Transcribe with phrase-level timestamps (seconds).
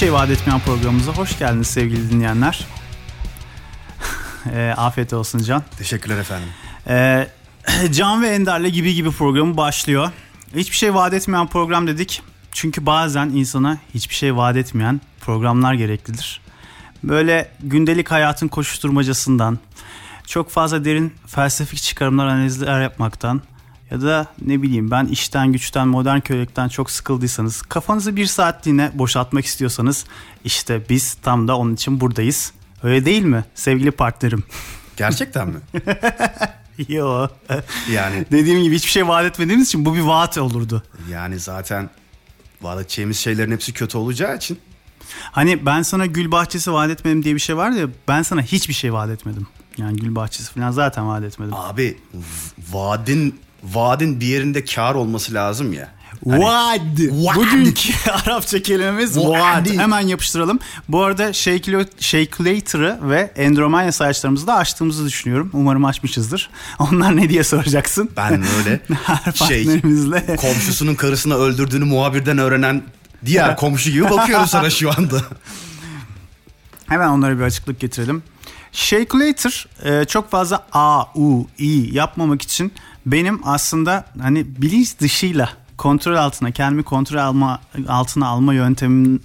[0.00, 2.66] Şey vaat etmeyen programımıza hoş geldiniz sevgili dinleyenler.
[4.54, 5.62] e, afiyet olsun Can.
[5.78, 6.48] Teşekkürler efendim.
[6.88, 7.28] E,
[7.92, 10.10] Can ve Ender'le gibi gibi programı başlıyor.
[10.54, 12.22] Hiçbir şey vaat etmeyen program dedik.
[12.52, 16.40] Çünkü bazen insana hiçbir şey vaat etmeyen programlar gereklidir.
[17.04, 19.58] Böyle gündelik hayatın koşuşturmacasından,
[20.26, 23.42] çok fazla derin felsefik çıkarımlar, analizler yapmaktan
[23.90, 29.44] ya da ne bileyim ben işten güçten modern kölelikten çok sıkıldıysanız kafanızı bir saatliğine boşaltmak
[29.46, 30.04] istiyorsanız
[30.44, 32.52] işte biz tam da onun için buradayız.
[32.82, 34.44] Öyle değil mi sevgili partnerim?
[34.96, 35.60] Gerçekten mi?
[36.88, 37.28] Yo.
[37.92, 40.82] Yani Dediğim gibi hiçbir şey vaat etmediğimiz için bu bir vaat olurdu.
[41.10, 41.90] yani zaten
[42.62, 44.58] vaat edeceğimiz şeylerin hepsi kötü olacağı için
[45.32, 48.74] Hani ben sana gül bahçesi vaat etmedim diye bir şey var ya ben sana hiçbir
[48.74, 49.46] şey vaat etmedim.
[49.76, 51.54] Yani gül bahçesi falan zaten vaat etmedim.
[51.54, 51.98] abi
[52.72, 55.88] vaadin vaadin bir yerinde kar olması lazım ya.
[56.26, 56.80] Vaad.
[57.10, 57.36] Vaad.
[57.36, 59.26] Bugünkü Arapça kelimemiz Vaad.
[59.28, 59.66] vaad.
[59.66, 60.58] Hemen yapıştıralım.
[60.88, 61.32] Bu arada
[62.00, 65.50] Shakelator'ı ve Endromanya sayaçlarımızı da açtığımızı düşünüyorum.
[65.52, 66.50] Umarım açmışızdır.
[66.78, 68.10] Onlar ne diye soracaksın.
[68.16, 69.80] Ben öyle Her şey
[70.36, 72.82] komşusunun karısını öldürdüğünü muhabirden öğrenen
[73.24, 75.22] diğer komşu gibi bakıyorum sana şu anda.
[76.86, 78.22] Hemen onlara bir açıklık getirelim.
[78.72, 82.72] Shakelator e, çok fazla A, U, I yapmamak için
[83.06, 89.20] benim aslında hani bilinç dışıyla kontrol altına kendimi kontrol alma altına alma yöntemim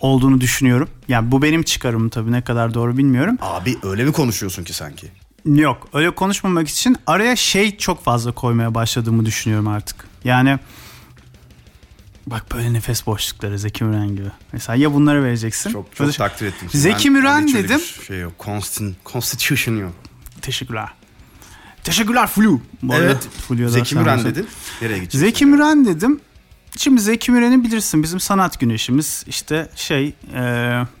[0.00, 0.88] olduğunu düşünüyorum.
[1.08, 3.38] Yani bu benim çıkarımım tabii ne kadar doğru bilmiyorum.
[3.40, 5.06] Abi öyle mi konuşuyorsun ki sanki?
[5.44, 10.04] Yok öyle konuşmamak için araya şey çok fazla koymaya başladığımı düşünüyorum artık.
[10.24, 10.58] Yani
[12.26, 14.28] bak böyle nefes boşlukları Zeki Müren gibi.
[14.52, 15.70] Mesela ya bunları vereceksin.
[15.72, 16.68] Çok çok takdir ettim.
[16.72, 17.80] Zeki Ben- Müren öyle dedim.
[18.06, 18.32] Şey yok.
[18.44, 19.92] Constant, constitution yok.
[20.42, 20.88] Teşekkürler.
[21.84, 22.60] Teşekkürler Flu.
[22.82, 23.28] Bu arada Evet.
[23.48, 24.46] Flu'ya Zeki Müren dedin.
[24.82, 25.18] Nereye gideceksin?
[25.18, 26.20] Zeki Müren dedim.
[26.76, 30.40] Şimdi Zeki Müren'i bilirsin bizim sanat güneşimiz işte şey e,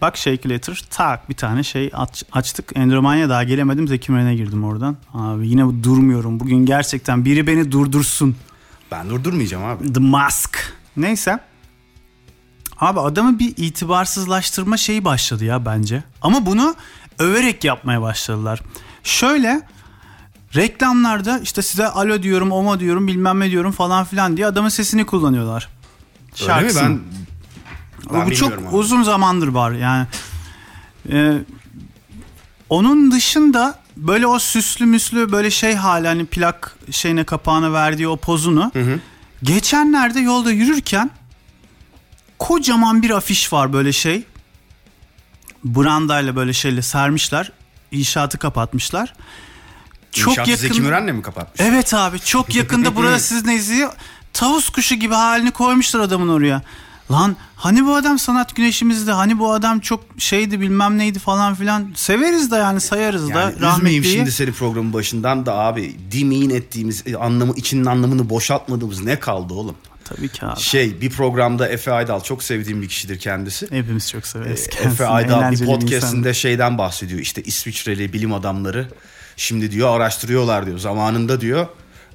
[0.00, 4.96] bak Shakelator tak bir tane şey aç- açtık Endromanya daha gelemedim Zeki Müren'e girdim oradan
[5.14, 8.36] abi yine durmuyorum bugün gerçekten biri beni durdursun
[8.90, 9.92] Ben durdurmayacağım abi.
[9.92, 10.58] The Mask
[10.96, 11.38] neyse
[12.80, 16.74] abi adamı bir itibarsızlaştırma şeyi başladı ya bence ama bunu
[17.18, 18.60] överek yapmaya başladılar
[19.04, 19.62] şöyle
[20.56, 25.06] reklamlarda işte size alo diyorum oma diyorum bilmem ne diyorum falan filan diye adamın sesini
[25.06, 25.68] kullanıyorlar.
[26.40, 26.46] Öyle mi?
[26.46, 26.88] Şarkısını.
[26.88, 27.00] Ben,
[28.12, 28.68] ben bu çok abi.
[28.68, 30.06] uzun zamandır var yani.
[31.10, 31.38] Ee,
[32.70, 38.16] onun dışında böyle o süslü müslü böyle şey hali hani plak şeyine kapağına verdiği o
[38.16, 38.72] pozunu.
[39.42, 41.10] Geçenlerde yolda yürürken
[42.38, 44.24] kocaman bir afiş var böyle şey.
[45.64, 47.52] Brandayla böyle şeyle sermişler.
[47.90, 49.14] İnşaatı kapatmışlar.
[50.12, 50.62] Çok İnşaatı yakın.
[50.68, 51.60] Zeki Müren'le mi kapatmış?
[51.60, 53.92] Evet abi çok yakında burada siz ne izliyor?
[54.32, 56.62] Tavus kuşu gibi halini koymuşlar adamın oraya.
[57.10, 61.92] Lan hani bu adam sanat güneşimizdi hani bu adam çok şeydi bilmem neydi falan filan.
[61.96, 64.04] Severiz de yani sayarız Yani da rahmetliyi.
[64.04, 69.54] şimdi seni programın başından da abi demeyin ettiğimiz e, anlamı içinin anlamını boşaltmadığımız ne kaldı
[69.54, 69.76] oğlum?
[70.04, 70.60] Tabii ki abi.
[70.60, 73.66] Şey bir programda Efe Aydal çok sevdiğim bir kişidir kendisi.
[73.70, 74.92] Hepimiz çok severiz kendisini.
[74.92, 76.32] Efe Aydal bir Eğlenceli podcastinde insan.
[76.32, 77.20] şeyden bahsediyor.
[77.20, 78.88] İşte İsviçreli bilim adamları
[79.36, 80.78] şimdi diyor araştırıyorlar diyor.
[80.78, 81.66] Zamanında diyor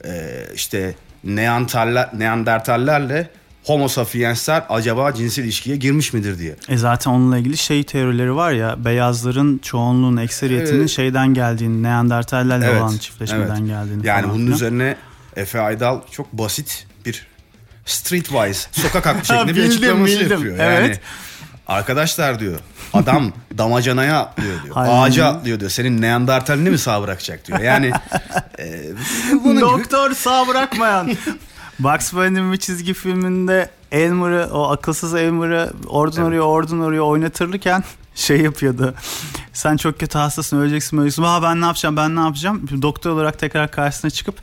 [0.05, 3.29] e, işte Neandertaller, Neandertallerle
[3.63, 6.55] Homo sapiensler acaba cinsel ilişkiye girmiş midir diye.
[6.69, 10.89] E zaten onunla ilgili şey teorileri var ya beyazların çoğunluğun ekseriyetinin Evet.
[10.89, 13.67] şeyden geldiğini Neandertallerle Evet, olan çiftleşmeden evet.
[13.67, 14.95] geldiğini Yani falan bunun üzerine
[15.35, 17.27] Efe Aydal çok basit bir
[17.85, 20.31] streetwise sokak aklı şeklinde bir açıklaması bildim.
[20.31, 20.57] yapıyor.
[20.57, 21.01] Yani Evet.
[21.67, 22.59] arkadaşlar diyor
[22.93, 24.75] adam damacanaya atlıyor diyor.
[24.77, 25.01] Aynen.
[25.01, 25.71] Ağaca atlıyor diyor.
[25.71, 27.59] Senin Neandertalini mi sağ bırakacak diyor.
[27.59, 27.91] Yani
[28.59, 28.83] e,
[29.43, 31.11] bunun gibi Doktor sağ bırakmayan.
[31.79, 37.83] Bugs Bunny'nin bir çizgi filminde Elmer'ı o akılsız Elmer'ı oradan oraya oradan oraya oynatırken
[38.15, 38.93] şey yapıyordu.
[39.53, 41.23] Sen çok kötü hastasın öleceksin öleceksin.
[41.23, 42.67] Ha ben ne yapacağım ben ne yapacağım.
[42.81, 44.35] Doktor olarak tekrar karşısına çıkıp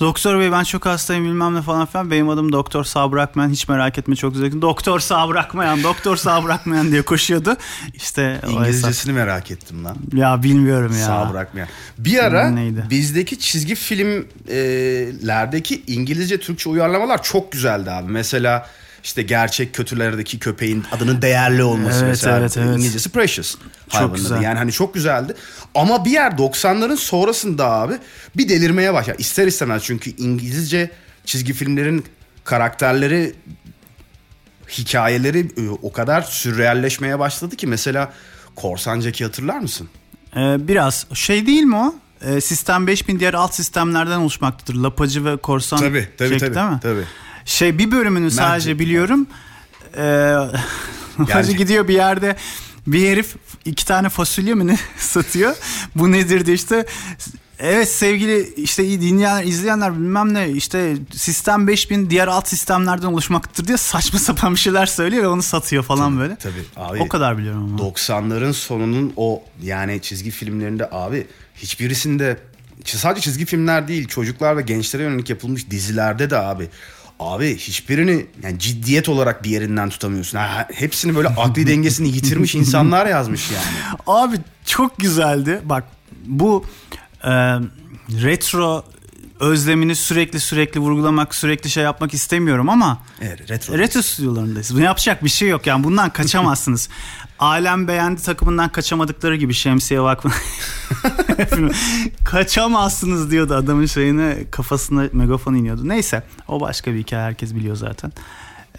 [0.00, 2.10] Doktor bey ben çok hastayım bilmem ne falan filan.
[2.10, 4.62] Benim adım Doktor sağ bırakmayan hiç merak etme çok güzel.
[4.62, 7.56] Doktor sağ bırakmayan doktor sağ bırakmayan diye koşuyordu.
[7.94, 8.60] İşte o hesap.
[8.60, 9.96] İngilizcesini merak ettim lan.
[10.12, 11.06] Ya bilmiyorum ya.
[11.06, 11.68] Sağ bırakmayan.
[11.98, 12.84] Bir ara Neydi?
[12.90, 18.12] bizdeki çizgi filmlerdeki İngilizce Türkçe uyarlamalar çok güzeldi abi.
[18.12, 18.66] Mesela
[19.06, 22.68] işte gerçek kötülerdeki köpeğin adının değerli olması Evet, mesela evet, evet.
[22.76, 23.54] İngilizcesi Precious.
[23.94, 24.14] adı.
[24.14, 24.42] güzel.
[24.42, 25.34] Yani hani çok güzeldi.
[25.74, 27.94] Ama bir yer 90'ların sonrasında abi
[28.36, 29.16] bir delirmeye başladı.
[29.20, 30.90] İster istemez çünkü İngilizce
[31.24, 32.04] çizgi filmlerin
[32.44, 33.34] karakterleri
[34.68, 38.12] hikayeleri e, o kadar sürrealleşmeye başladı ki mesela
[38.56, 39.88] Korsan Jack'i hatırlar mısın?
[40.36, 41.94] Ee, biraz şey değil mi o?
[42.24, 44.74] Ee, sistem 5000 diğer alt sistemlerden oluşmaktadır.
[44.74, 46.54] Lapacı ve korsan Tabii tabii Jack tabii.
[46.54, 46.78] değil mi?
[46.82, 47.04] tabii.
[47.46, 48.80] Şey bir bölümünü sadece Jack.
[48.80, 49.26] biliyorum.
[49.96, 50.34] Ee,
[51.32, 52.36] Hacı gidiyor bir yerde
[52.86, 55.56] bir herif iki tane fasulye mi ne satıyor.
[55.94, 56.86] Bu nedir diye işte
[57.58, 63.68] Evet sevgili işte iyi dinleyenler, izleyenler bilmem ne işte sistem 5000 diğer alt sistemlerden oluşmaktadır
[63.68, 66.36] diye saçma sapan bir şeyler söylüyor ve onu satıyor falan tabii, böyle.
[66.36, 67.00] Tabii abi.
[67.02, 67.90] O kadar biliyorum ama.
[67.90, 72.36] 90'ların sonunun o yani çizgi filmlerinde abi hiçbirisinde
[72.84, 76.68] sadece çizgi filmler değil çocuklar ve gençlere yönelik yapılmış dizilerde de abi
[77.20, 80.38] Abi hiçbirini yani ciddiyet olarak bir yerinden tutamıyorsun.
[80.38, 83.64] Ha, hepsini böyle akli dengesini yitirmiş insanlar yazmış yani.
[84.06, 85.60] Abi çok güzeldi.
[85.64, 85.84] Bak
[86.26, 86.64] bu
[87.24, 87.30] e,
[88.22, 88.84] retro
[89.40, 93.78] özlemini sürekli sürekli vurgulamak, sürekli şey yapmak istemiyorum ama evet, retro.
[93.78, 94.74] retro stüdyolarındayız.
[94.74, 96.88] Bunu yapacak bir şey yok yani bundan kaçamazsınız.
[97.38, 100.28] Alem beğendi takımından kaçamadıkları gibi Şemsiye Vakfı.
[102.24, 105.88] Kaçamazsınız diyordu adamın şeyine kafasına megafon iniyordu.
[105.88, 108.12] Neyse o başka bir hikaye herkes biliyor zaten.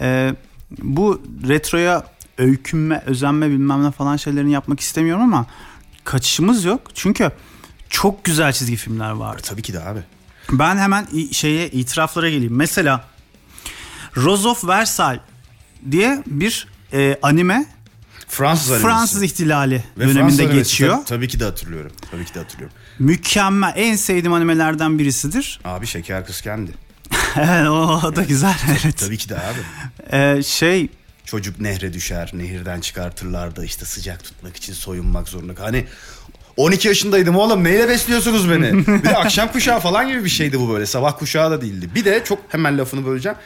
[0.01, 0.35] Ee,
[0.83, 2.03] bu retroya
[2.37, 5.45] öykünme, özenme bilmem ne falan şeylerini yapmak istemiyorum ama
[6.03, 6.81] kaçışımız yok.
[6.93, 7.31] Çünkü
[7.89, 9.41] çok güzel çizgi filmler vardı.
[9.45, 9.99] Tabii ki de abi.
[10.51, 12.55] Ben hemen şeye itiraflara geleyim.
[12.55, 13.05] Mesela
[14.17, 15.21] Rose of Versailles
[15.91, 17.65] diye bir e, anime
[18.27, 18.87] Fransız animesi.
[18.87, 20.95] Fransız ihtilali Ve döneminde Fransız geçiyor.
[20.95, 21.91] Tabii, tabii ki de hatırlıyorum.
[22.11, 22.77] Tabii ki de hatırlıyorum.
[22.99, 23.73] Mükemmel.
[23.75, 25.59] En sevdiğim animelerden birisidir.
[25.63, 26.71] Abi Şeker Kız kendi.
[27.35, 28.55] evet o da güzel.
[28.69, 28.97] Evet.
[28.97, 29.59] tabii ki de abi.
[30.11, 30.89] Ee, şey
[31.25, 35.53] çocuk nehre düşer, nehirden çıkartırlar da işte sıcak tutmak için soyunmak zorunda.
[35.59, 35.85] Hani
[36.57, 38.87] 12 yaşındaydım oğlum neyle besliyorsunuz beni?
[38.87, 40.85] bir de akşam kuşağı falan gibi bir şeydi bu böyle.
[40.85, 41.89] Sabah kuşağı da değildi.
[41.95, 43.37] Bir de çok hemen lafını böleceğim.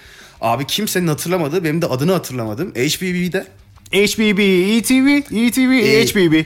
[0.42, 2.72] Abi kimsenin hatırlamadığı benim de adını hatırlamadım.
[2.72, 3.48] HBB'de.
[3.92, 4.40] HBB,
[4.78, 6.34] ETV, ETV, ee, HBB.
[6.34, 6.46] E,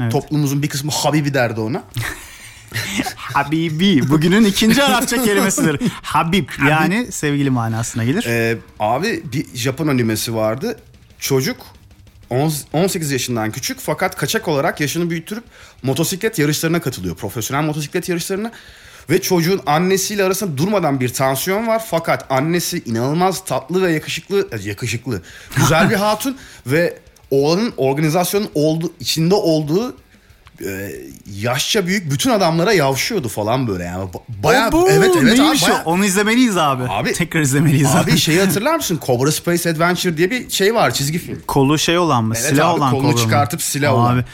[0.00, 0.12] evet.
[0.12, 1.82] Toplumumuzun bir kısmı Habibi derdi ona.
[3.16, 4.08] Habibi.
[4.08, 5.80] Bugünün ikinci Arapça kelimesidir.
[6.02, 6.48] Habib.
[6.68, 8.24] Yani sevgili manasına gelir.
[8.28, 10.78] Ee, abi bir Japon animesi vardı.
[11.18, 11.56] Çocuk
[12.72, 15.44] 18 yaşından küçük fakat kaçak olarak yaşını büyütürüp
[15.82, 17.16] motosiklet yarışlarına katılıyor.
[17.16, 18.52] Profesyonel motosiklet yarışlarına.
[19.10, 21.82] Ve çocuğun annesiyle arasında durmadan bir tansiyon var.
[21.90, 25.22] Fakat annesi inanılmaz tatlı ve yakışıklı, e, yakışıklı,
[25.56, 26.36] güzel bir hatun.
[26.66, 26.98] ve
[27.30, 29.96] oğlanın organizasyonun oldu, içinde olduğu
[30.66, 30.92] e,
[31.34, 34.08] yaşça büyük bütün adamlara yavşıyordu falan böyle yani.
[34.28, 35.70] Bayağı bu, evet evet Neymiş abi.
[35.70, 35.84] Bayağı...
[35.84, 36.82] Onu izlemeliyiz abi.
[36.88, 38.10] Abi tekrar izlemeliyiz abi.
[38.10, 39.00] Abi şeyi hatırlar mısın?
[39.06, 41.42] Cobra Space Adventure diye bir şey var çizgi film.
[41.46, 42.34] Kolu şey olan mı?
[42.36, 43.64] Evet silah abi, olan kolunu çıkartıp mı?
[43.64, 43.96] silah abi.
[43.96, 44.24] olan.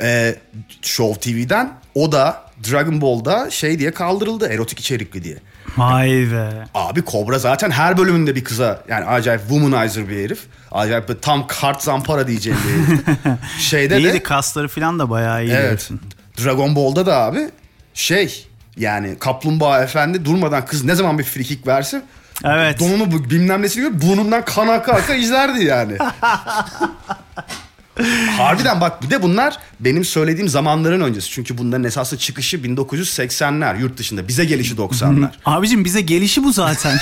[0.00, 0.36] Ee,
[0.82, 5.36] Show TV'den o da Dragon Ball'da şey diye kaldırıldı erotik içerikli diye.
[5.76, 6.50] Vay be.
[6.74, 10.40] Abi Kobra zaten her bölümünde bir kıza yani acayip womanizer bir herif.
[10.72, 13.18] Acayip bir tam kart zampara diyeceğim bir herif.
[13.60, 15.52] Şeyde İyiydi de, kasları falan da bayağı iyi.
[15.52, 15.68] Evet.
[15.68, 16.00] Diyorsun.
[16.44, 17.50] Dragon Ball'da da abi
[17.94, 18.46] şey
[18.76, 22.02] yani Kaplumbağa Efendi durmadan kız ne zaman bir frikik verse
[22.44, 22.80] Evet.
[22.80, 25.96] Donunu bilmem nesini gibi burnundan kan aka aka izlerdi yani.
[28.38, 31.30] Harbiden bak bir de bunlar benim söylediğim zamanların öncesi.
[31.30, 34.28] Çünkü bunların esası çıkışı 1980'ler yurt dışında.
[34.28, 35.30] Bize gelişi 90'lar.
[35.44, 36.98] Abicim bize gelişi bu zaten.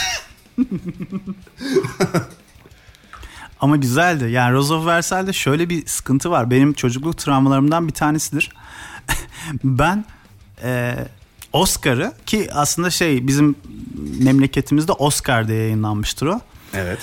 [3.61, 4.31] Ama güzeldi.
[4.31, 6.51] Yani Rose of Versailles'de şöyle bir sıkıntı var.
[6.51, 8.53] Benim çocukluk travmalarımdan bir tanesidir.
[9.65, 10.05] ben
[10.63, 10.94] e,
[11.53, 13.56] Oscar'ı ki aslında şey bizim
[14.20, 16.41] memleketimizde Oscar diye yayınlanmıştır o.
[16.75, 16.99] Evet.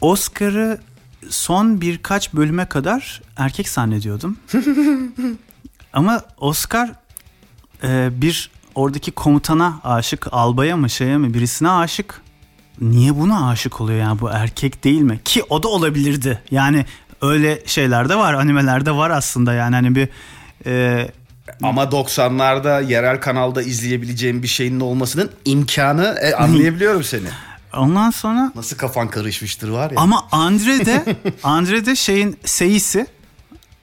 [0.00, 0.80] Oscar'ı
[1.30, 4.36] son birkaç bölüme kadar erkek zannediyordum.
[5.92, 6.92] Ama Oscar
[7.82, 12.20] e, bir oradaki komutana aşık, albaya mı şeye mi birisine aşık.
[12.80, 15.20] Niye buna aşık oluyor yani bu erkek değil mi?
[15.24, 16.42] Ki o da olabilirdi.
[16.50, 16.86] Yani
[17.22, 20.08] öyle şeyler de var, animelerde var aslında yani hani bir
[20.66, 21.08] e,
[21.62, 27.26] ama 90'larda yerel kanalda izleyebileceğim bir şeyin olmasının imkanı e, anlayabiliyorum seni.
[27.76, 29.96] Ondan sonra nasıl kafan karışmıştır var ya.
[30.00, 33.06] Ama Andre de Andre de şeyin seyisi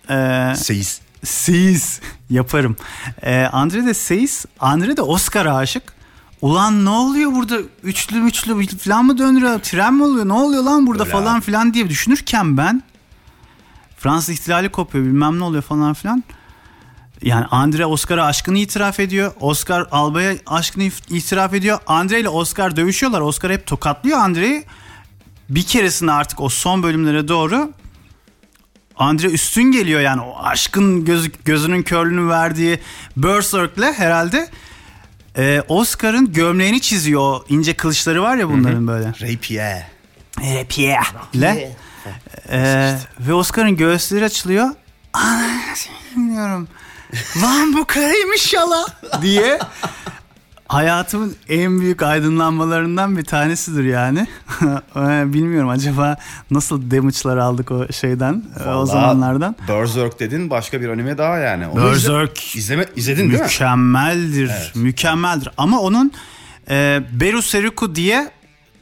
[0.10, 1.02] e, Seyis.
[1.24, 2.76] Seyis yaparım.
[3.22, 4.46] E, Andre de Seyis.
[4.60, 5.84] Andre de Oscar'a aşık.
[6.42, 9.60] Ulan ne oluyor burada üçlü üçlü falan mı döndürüyor?
[9.60, 10.28] Tren mi oluyor?
[10.28, 11.42] Ne oluyor lan burada Öyle falan abi.
[11.42, 12.84] filan diye düşünürken ben
[13.98, 16.24] Fransız ihtilali kopuyor bilmem ne oluyor falan filan.
[17.22, 19.32] Yani Andre Oscar'a aşkını itiraf ediyor.
[19.40, 21.80] Oscar Alba'ya aşkını itiraf ediyor.
[21.88, 23.22] Andre ile Oscar dövüşüyorlar.
[23.22, 24.66] Oscar hep tokatlıyor Andre'yi.
[25.50, 27.74] Bir keresinde artık o son bölümlere doğru
[29.00, 32.80] Andre üstün geliyor yani o aşkın göz, gözünün körlüğünü verdiği
[33.18, 34.50] Berserk'le herhalde
[35.38, 39.08] e, Oscar'ın gömleğini çiziyor o ince kılıçları var ya bunların böyle.
[39.08, 39.88] Rapier.
[40.38, 41.74] Rapier'le.
[42.50, 44.70] E, ve Oscar'ın göğüsleri açılıyor.
[46.16, 46.68] Bilmiyorum.
[47.42, 48.86] Lan bu karıymış yala
[49.22, 49.60] diye
[50.68, 54.28] hayatımın en büyük aydınlanmalarından bir tanesidir yani.
[54.96, 56.18] Ee, Bilmiyorum acaba
[56.52, 59.56] nasıl damage'lar aldık o şeyden e, o Vallahi zamanlardan.
[59.68, 61.68] Berserk dedin başka bir anime daha yani.
[61.68, 63.44] Onu Berserk izle- izleme, izledin değil mi?
[63.44, 64.52] mükemmeldir.
[64.76, 65.50] Mükemmeldir.
[65.58, 66.12] Ama onun
[66.70, 68.32] e, Beru Seriku diye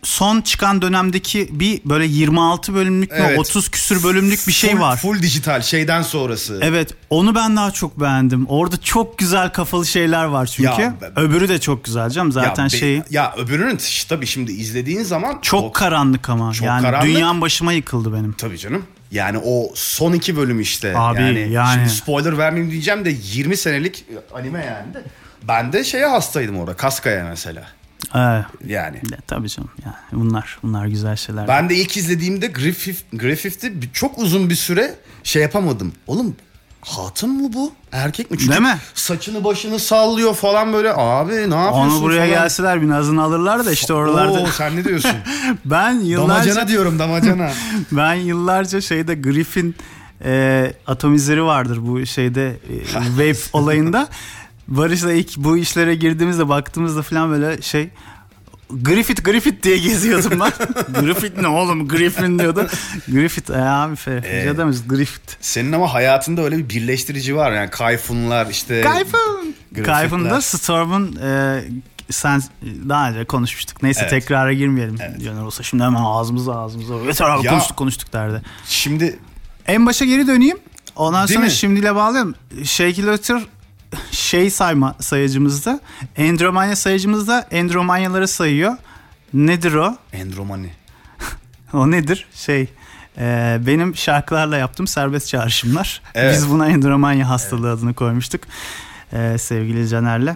[0.08, 3.40] son çıkan dönemdeki bir böyle 26 bölümlük mü Evet.
[3.40, 4.98] 30 küsür bölümlük bir şey Full- var.
[4.98, 6.60] Full dijital şeyden sonrası.
[6.64, 8.46] Evet onu ben daha çok beğendim.
[8.46, 10.82] Orada çok güzel kafalı şeyler var çünkü.
[10.82, 13.04] Ya, ben- Öbürü de çok güzel canım zaten ya, şeyi.
[13.10, 16.54] Ya öbürünün t- tabii şimdi izlediğin zaman Çok o- karanlık ama.
[16.54, 17.08] çok yani karanlık.
[17.08, 18.32] dünyam başıma yıkıldı benim.
[18.34, 18.84] Tabii canım.
[19.12, 20.94] Yani o son iki bölüm işte.
[20.98, 21.74] Abi, yani, yani.
[21.74, 25.04] Şimdi spoiler vermeyeyim diyeceğim de 20 senelik anime yani de.
[25.48, 26.74] Ben de şeye hastaydım orada.
[26.74, 27.64] Kaskaya mesela.
[28.16, 28.20] Ee,
[28.68, 28.98] Yani.
[29.12, 29.70] ya, tabii canım.
[29.86, 31.48] Yani bunlar bunlar güzel şeyler.
[31.48, 35.94] Ben de ilk izlediğimde Griffith, Griffith'ti bir- çok uzun bir süre şey yapamadım.
[36.08, 36.36] Oğlum
[36.82, 37.72] hatun mu bu?
[37.92, 38.38] Erkek mi?
[38.38, 38.78] Çünkü Değil mi?
[38.94, 40.94] saçını başını sallıyor falan böyle.
[40.96, 42.30] Abi ne yapıyorsun Onu buraya falan.
[42.30, 44.40] gelseler bir nazını alırlar da işte oralarda.
[44.42, 45.12] Oo, sen ne diyorsun?
[45.66, 47.52] ben yıllarca damacana diyorum damacana.
[47.92, 49.76] ben yıllarca şeyde Griffin
[50.26, 54.08] e, atomizleri vardır bu şeyde e, Wave olayında.
[54.68, 57.90] Barış'la ilk bu işlere girdiğimizde baktığımızda falan böyle şey
[58.82, 60.52] Griffith Griffith diye geziyordum ben.
[61.02, 62.68] Griffith ne oğlum Griffin diyordu.
[63.08, 63.96] Griffith e, abi.
[64.08, 64.54] Ee,
[64.88, 65.34] Griffith.
[65.42, 68.82] Senin ama hayatında öyle bir birleştirici var yani Kayfunlar işte.
[68.82, 69.86] Griffith'ler.
[69.86, 71.62] Kayfın'da Storm'un e,
[72.10, 72.42] sen
[72.90, 73.84] daha önce konuşmuştuk.
[73.84, 74.10] Neyse Evet.
[74.10, 74.98] tekrara girmeyelim.
[75.26, 76.96] Caner olsa şimdi hemen ağzımıza ağzımıza.
[76.96, 78.42] Yeter abi Ya- konuştuk konuştuk derdi.
[78.68, 79.20] Şimdi
[79.68, 80.58] En başa geri döneyim.
[80.96, 81.52] Ondan Değil sonra mi?
[81.52, 82.36] şimdiyle bağlayalım.
[82.64, 83.48] Shakilator
[84.12, 85.80] şey sayma sayıcımızda.
[86.16, 88.74] Endromanya sayıcımızda Endromanyaları sayıyor.
[89.34, 89.96] Nedir o?
[90.14, 90.72] Endromani.
[91.74, 92.28] O nedir?
[92.34, 92.68] Şey
[93.18, 96.02] e, benim şarkılarla yaptığım serbest çağrışımlar.
[96.16, 96.36] Evet.
[96.36, 98.42] Biz buna Endromanya hastalığı adını koymuştuk.
[99.14, 100.36] E, sevgili Caner'le.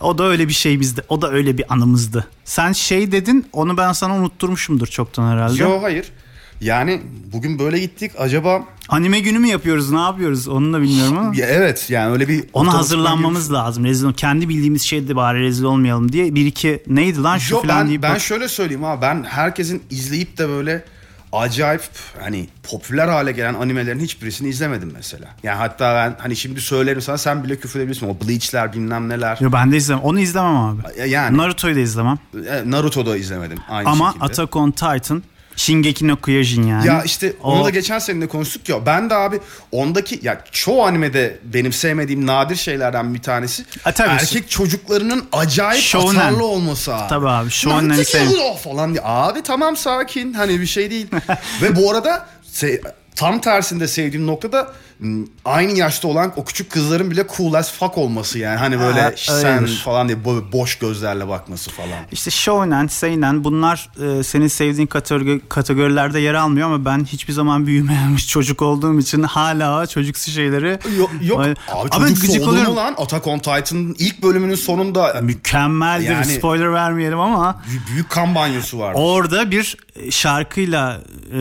[0.00, 1.02] O da öyle bir şey bizde.
[1.08, 2.28] O da öyle bir anımızdı.
[2.44, 5.62] Sen şey dedin onu ben sana unutturmuşumdur çoktan herhalde.
[5.62, 6.12] Yo hayır.
[6.60, 7.00] Yani
[7.32, 11.34] bugün böyle gittik acaba Anime günü mü yapıyoruz ne yapıyoruz onu da bilmiyorum ama.
[11.36, 13.84] Ya evet yani öyle bir Ona hazırlanmamız lazım.
[13.84, 16.34] Rezil kendi bildiğimiz şeyde bari rezil olmayalım diye.
[16.34, 19.24] Bir iki neydi lan şu Yo, falan ben, deyip ben bak- şöyle söyleyeyim ha ben
[19.24, 20.84] herkesin izleyip de böyle
[21.32, 21.82] acayip
[22.20, 25.28] hani popüler hale gelen animelerin hiçbirisini izlemedim mesela.
[25.42, 28.08] Yani hatta ben hani şimdi söylerim sana sen bile küfür edebilirsin.
[28.08, 29.38] O Bleach'ler bilmem neler.
[29.40, 30.02] Yo, ben de izlemem.
[30.02, 30.80] Onu izlemem abi.
[31.06, 32.18] Yani Naruto'yu da izlemem.
[32.50, 34.24] e, Naruto'da izlemedim aynı Ama şekilde.
[34.24, 35.22] Attack on Titan,
[35.56, 36.86] Shingeki no Kyojin yani.
[36.86, 38.86] Ya işte onu O- da geçen seninle konuştuk ya.
[38.86, 39.40] Ben de abi
[39.72, 44.08] ondaki ya çoğu animede benim sevmediğim nadir şeylerden bir tanesi E, tabii.
[44.08, 46.14] erkek çocuklarının acayip Shonen.
[46.20, 47.08] atarlı olması abi.
[47.08, 49.02] Tabii abi, Naruto sev- falan diye.
[49.04, 51.06] Abi tamam sakin hani bir şey değil.
[51.62, 52.80] Ve bu arada se-
[53.16, 57.98] tam tersinde sevdiğim noktada m, aynı yaşta olan o küçük kızların bile cool as fuck
[57.98, 58.56] olması yani.
[58.56, 59.82] Hani böyle Ha, sen öyledir.
[59.84, 61.88] falan diye boş gözlerle bakması falan.
[62.12, 67.66] İşte shonen, seinen bunlar e, senin sevdiğin kategori, kategorilerde yer almıyor ama ben hiçbir zaman
[67.66, 71.40] büyümemiş çocuk olduğum için hala çocuksu şeyleri Yok, yok.
[71.40, 72.70] Ay- abi Ama çocuk gıcık olur oluyorum.
[72.72, 72.94] mu lan?
[72.98, 76.10] Attack on Titan'ın ilk bölümünün sonunda mükemmeldir.
[76.10, 78.92] Yani- Spoiler vermeyelim ama Büyük- büyük kan banyosu var.
[78.96, 79.76] orada bir
[80.10, 81.00] şarkıyla
[81.38, 81.40] e,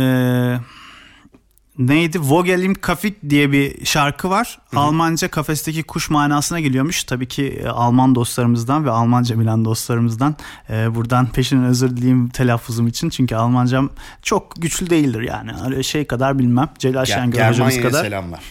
[1.80, 2.20] neydi?
[2.22, 4.60] Vogelim Kafik diye bir şarkı var.
[4.76, 7.04] Almanca kafesteki kuş manasına geliyormuş.
[7.04, 10.36] Tabii ki e, Alman dostlarımızdan ve Almanca bilen dostlarımızdan
[10.70, 13.10] e, buradan peşinen özür dileyim telaffuzum için.
[13.10, 13.90] Çünkü Almancam
[14.22, 15.52] çok güçlü değildir yani.
[15.66, 16.70] Öyle şey kadar bilmem.
[16.80, 18.04] Celal Ger- Şengör hocamız Germanya'ya kadar.
[18.04, 18.44] selamlar.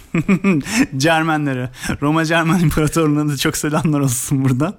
[0.97, 1.71] Cermenlere.
[2.03, 4.75] Roma Cermen İmparatorluğu'na da çok selamlar olsun buradan.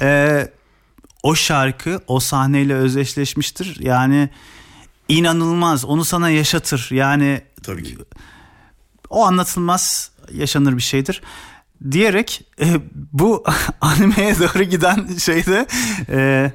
[0.00, 0.48] Ee,
[1.22, 3.76] o şarkı o sahneyle özdeşleşmiştir.
[3.80, 4.28] Yani
[5.08, 5.84] inanılmaz.
[5.84, 6.88] Onu sana yaşatır.
[6.90, 7.98] Yani Tabii ki.
[9.10, 11.22] o anlatılmaz yaşanır bir şeydir.
[11.90, 12.66] Diyerek e,
[13.12, 13.44] bu
[13.80, 15.66] animeye doğru giden şeyde
[16.08, 16.52] e,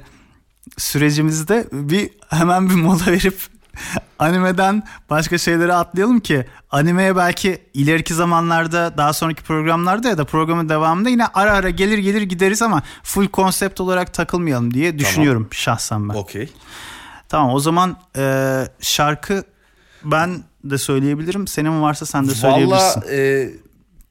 [0.78, 3.36] sürecimizde bir hemen bir mola verip
[4.18, 10.68] animeden başka şeylere atlayalım ki animeye belki ileriki zamanlarda daha sonraki programlarda ya da programın
[10.68, 16.08] devamında yine ara ara gelir gelir gideriz ama full konsept olarak takılmayalım diye düşünüyorum şahsen
[16.08, 16.14] ben.
[16.14, 16.48] Okey.
[17.30, 19.44] Tamam o zaman e, şarkı
[20.04, 21.46] ben de söyleyebilirim.
[21.46, 23.00] Senin varsa sen de söyleyebilirsin.
[23.02, 23.50] Valla e,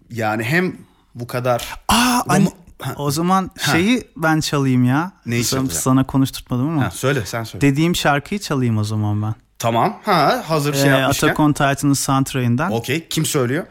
[0.09, 0.75] yani hem
[1.15, 2.93] bu kadar Aa, Roma- anne- Ha.
[2.97, 5.11] o zaman şeyi ben çalayım ya.
[5.25, 5.81] Neyi sana, çalacaksın?
[5.83, 6.83] sana konuşturtmadım ama.
[6.85, 7.61] ha, söyle sen söyle.
[7.61, 9.35] Dediğim şarkıyı çalayım o zaman ben.
[9.59, 9.99] tamam.
[10.05, 11.27] Ha hazır şey Ee, yapmışken.
[11.27, 12.71] Attack Titan'ın soundtrack'inden.
[12.71, 13.07] Okey.
[13.09, 13.65] Kim söylüyor?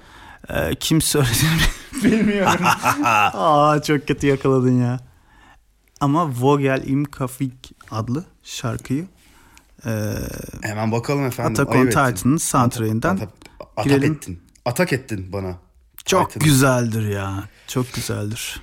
[0.51, 1.61] Ee, kim söylediğini
[2.05, 2.65] bilmiyorum.
[3.05, 5.01] Aa, çok kötü yakaladın ya.
[6.01, 9.07] Ama Vogel im Kafik adlı şarkıyı
[9.87, 9.91] e,
[10.63, 11.53] Hemen bakalım efendim.
[11.53, 11.87] Attack on.
[11.87, 13.29] Titan'ın soundtrack'inden Atak,
[13.61, 14.13] atak girelim.
[14.13, 14.43] ettin.
[14.65, 15.57] Atak ettin bana.
[16.05, 16.45] çok Titan'ı.
[16.49, 17.45] güzeldir ya.
[17.67, 18.61] Çok güzeldir.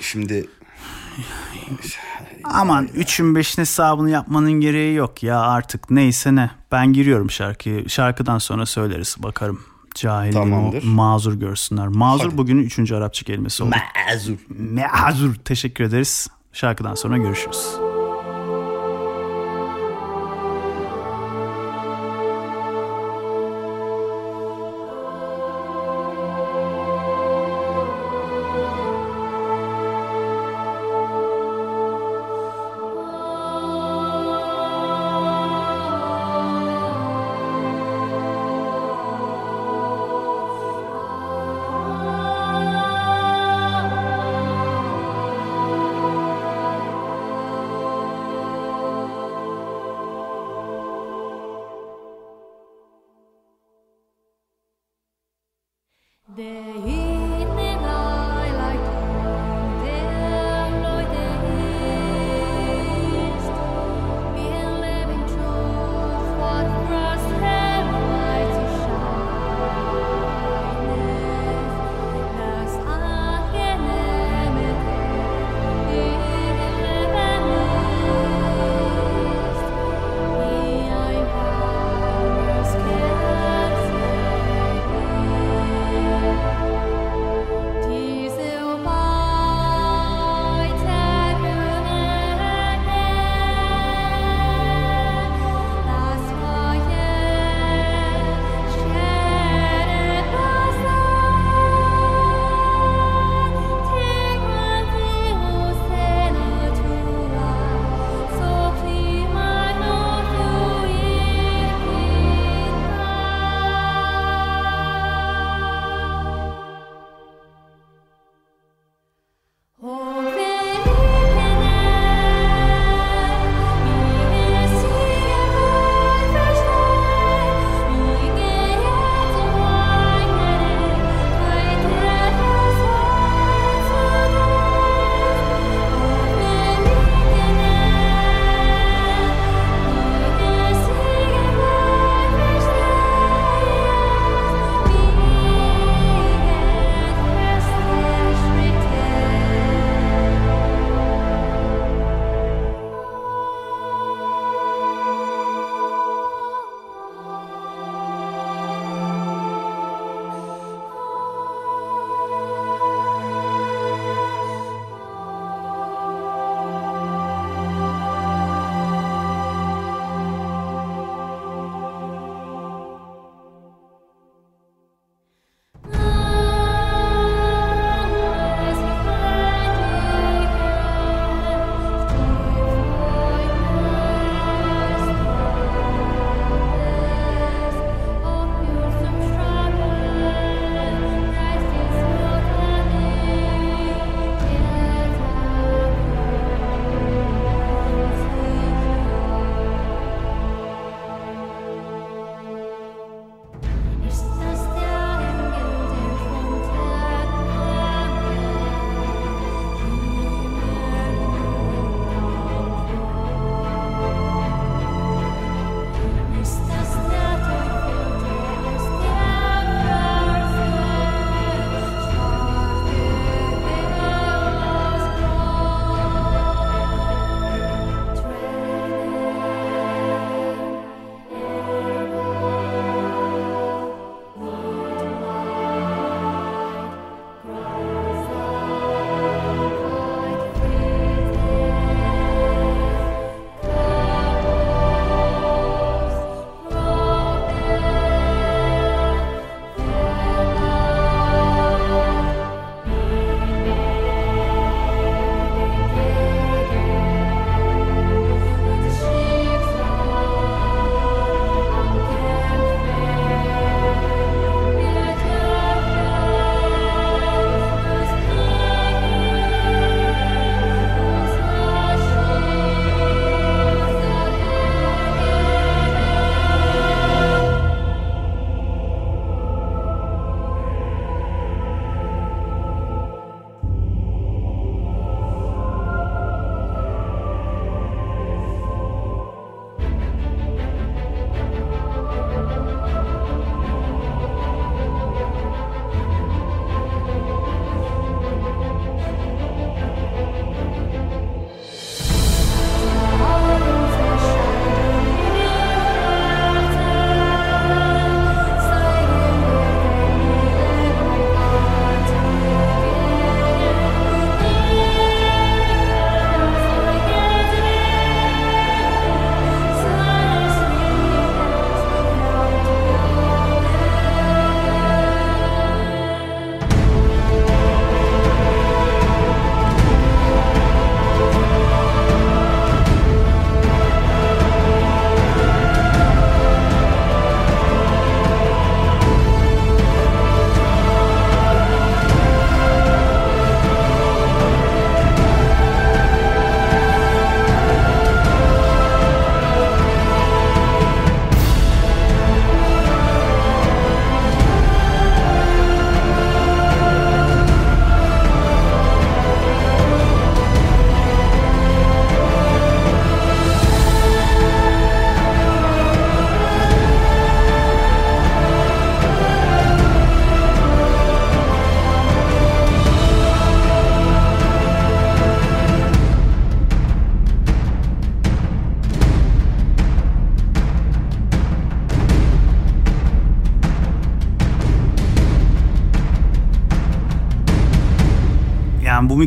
[0.00, 0.46] Şimdi
[2.44, 6.50] Aman 3'ün 5'in hesabını yapmanın gereği yok ya artık neyse ne.
[6.72, 7.90] Ben giriyorum şarkıyı.
[7.90, 9.60] Şarkıdan sonra söyleriz bakarım.
[9.94, 11.86] Cahilliğimi mazur görsünler.
[11.88, 12.38] Mazur Hadi.
[12.38, 12.92] bugünün 3.
[12.92, 13.74] Arapça kelimesi oldu.
[14.12, 14.36] Mazur.
[15.04, 15.34] Mazur.
[15.34, 16.28] Teşekkür ederiz.
[16.52, 17.66] Şarkıdan sonra görüşürüz.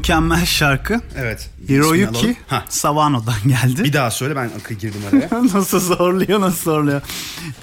[0.03, 1.49] Mükemmel şarkı Evet.
[1.69, 2.37] Hiroyuki
[2.69, 3.83] Sawano'dan geldi.
[3.83, 5.43] Bir daha söyle ben akı girdim araya.
[5.53, 7.01] nasıl zorluyor nasıl zorluyor.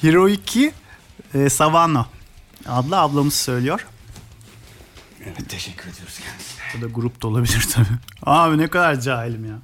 [0.03, 0.73] Hiroyuki
[1.35, 2.07] e, Sawano
[2.69, 3.87] adlı ablamız söylüyor.
[5.25, 6.63] evet teşekkür ediyoruz kendisine.
[6.77, 7.87] Bu da grup da olabilir tabii.
[8.23, 9.57] Abi ne kadar cahilim ya.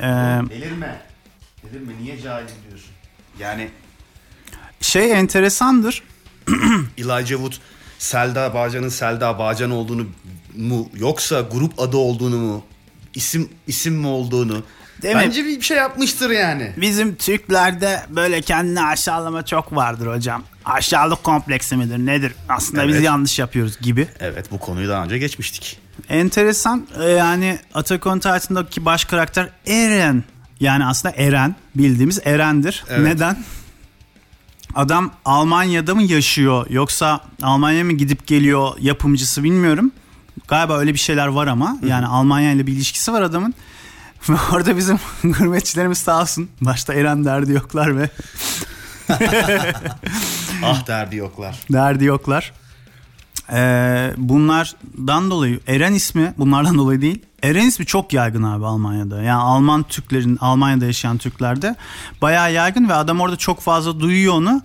[0.00, 0.02] Ee,
[0.50, 1.02] Delirme.
[1.64, 2.90] Delirme niye cahil diyorsun?
[3.38, 3.70] Yani
[4.80, 6.02] şey enteresandır.
[6.98, 7.52] Elijah Wood
[7.98, 10.06] Selda Bağcan'ın Selda Bağcan olduğunu
[10.56, 12.62] mu yoksa grup adı olduğunu mu
[13.14, 14.62] isim isim mi olduğunu
[15.02, 15.22] Değil mi?
[15.24, 16.72] bence bir şey yapmıştır yani.
[16.76, 20.42] Bizim Türklerde böyle kendini aşağılama çok vardır hocam.
[20.64, 22.32] Aşağılık kompleksi midir nedir?
[22.48, 23.04] Aslında biz Evet.
[23.04, 24.08] yanlış yapıyoruz gibi.
[24.20, 25.78] Evet bu konuyu daha önce geçmiştik.
[26.08, 30.24] Enteresan e, yani Attack on Titan'daki baş karakter Eren.
[30.60, 32.84] Yani aslında Eren bildiğimiz Eren'dir.
[32.88, 33.00] Evet.
[33.14, 33.36] Neden?
[34.74, 39.92] Adam Almanya'da mı yaşıyor yoksa Almanya'ya mı gidip geliyor yapımcısı bilmiyorum.
[40.50, 43.54] Galiba öyle bir şeyler var ama yani Almanya ile bir ilişkisi var adamın.
[44.52, 46.48] Orada bizim gurbetçilerimiz sağ olsun.
[46.60, 48.10] Başta Eren derdi yoklar ve
[50.64, 51.58] ah derdi yoklar.
[51.72, 52.52] derdi yoklar.
[53.52, 57.22] Ee, bunlardan dolayı Eren ismi bunlardan dolayı değil.
[57.42, 59.22] Eren ismi çok yaygın abi Almanya'da.
[59.22, 61.76] Yani Alman Türklerin Almanya'da yaşayan Türklerde
[62.22, 64.62] bayağı yaygın ve adam orada çok fazla duyuyor onu.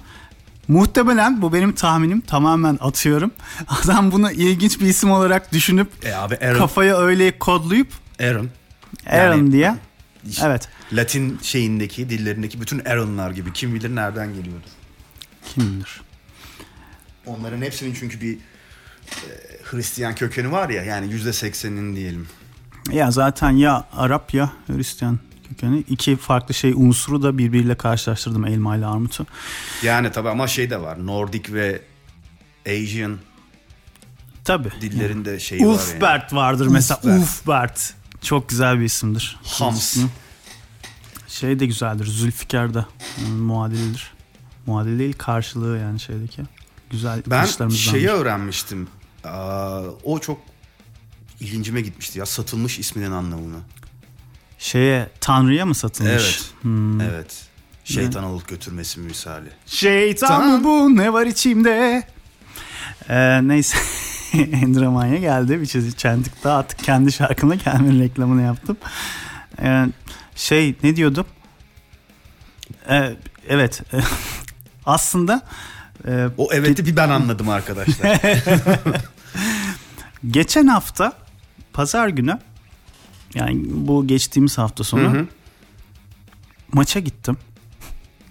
[0.67, 3.31] Muhtemelen bu benim tahminim tamamen atıyorum.
[3.67, 7.87] Adam bunu ilginç bir isim olarak düşünüp E abi Aaron, kafaya öyle kodlayıp
[8.19, 8.49] Aaron
[9.09, 9.75] Aaron Yani- diye.
[10.43, 10.69] Evet.
[10.93, 14.69] Latin şeyindeki dillerindeki bütün Aaron'lar gibi kim bilir nereden geliyordur.
[15.53, 16.01] Kim bilir.
[17.25, 18.39] Onların hepsinin çünkü bir e,
[19.63, 22.27] Hristiyan kökeni var ya yani yüzde sekseninin diyelim.
[22.91, 25.19] Ya zaten ya Arap ya Hristiyan
[25.49, 25.79] kökeni.
[25.79, 29.25] iki farklı şey unsuru da birbiriyle karşılaştırdım elma ile armutu.
[29.83, 31.81] Yani tabii ama şey de var Nordik ve
[32.67, 33.17] Asian
[34.43, 34.71] Tabii.
[34.81, 35.73] dillerinde şey var yani.
[35.75, 36.99] Ufbert vardır mesela.
[36.99, 37.19] Ufbert.
[37.21, 37.93] Ufbert.
[38.21, 39.39] Çok güzel bir isimdir.
[39.43, 39.97] Hams.
[41.27, 42.05] Şey de güzeldir.
[42.05, 42.85] Zülfikar da
[43.23, 44.13] yani muadilidir.
[44.65, 46.41] Muadil değil karşılığı yani şeydeki.
[46.89, 48.87] Güzel Ben şeyi öğrenmiştim.
[49.23, 50.41] Aa, o çok
[51.39, 53.57] ilgincime gitmişti ya satılmış isminin anlamını.
[54.59, 56.11] Şeye Tanrı'ya mı satılmış?
[56.13, 56.43] Evet.
[56.61, 57.01] Hmm.
[57.01, 57.45] Evet.
[57.83, 59.49] Şeytan alıp götürmesi misali.
[59.65, 62.03] Şeytan mı bu ne var içimde?
[63.09, 63.77] Ee, neyse
[64.33, 68.77] Endramanya geldi bir çizik çentik daha attık kendi şarkımla kendimin reklamını yaptım.
[69.61, 69.85] Ee,
[70.35, 71.25] şey ne diyordum?
[72.89, 73.13] Ee,
[73.49, 73.81] evet
[74.85, 75.41] aslında
[76.07, 78.21] e, O evet'i bir ben anladım arkadaşlar.
[80.27, 81.13] geçen hafta
[81.73, 82.39] pazar günü
[83.35, 85.27] yani bu geçtiğimiz hafta sonu Hı hı.
[86.73, 87.37] maça gittim.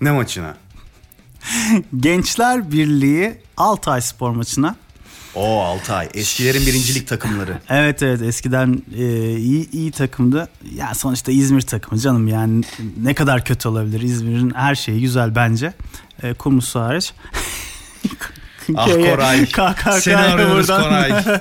[0.00, 0.56] ne maçına?
[2.00, 4.76] Gençler Birliği Altay Spor maçına.
[5.34, 6.08] O Altay.
[6.14, 7.58] Eskilerin birincilik takımları.
[7.68, 10.48] Evet evet eskiden e, iyi iyi takımdı.
[10.74, 12.64] Ya sonuçta İzmir takımı canım yani
[13.02, 14.00] ne kadar kötü olabilir?
[14.00, 15.72] İzmir'in her şeyi güzel bence.
[16.22, 17.12] E, Kumlusu hariç.
[18.76, 19.46] Ah Koray.
[19.46, 20.82] KKK'ya Seni arıyoruz buradan.
[20.82, 21.40] Koray.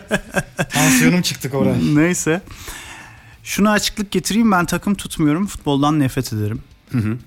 [0.74, 1.96] Tansiyonum çıktı Koray.
[1.96, 2.42] Neyse.
[3.44, 5.48] Şunu açıklık getireyim ben takım tutmuyorum.
[5.48, 6.62] Futboldan nefret ederim.
[6.92, 7.18] Hı hı.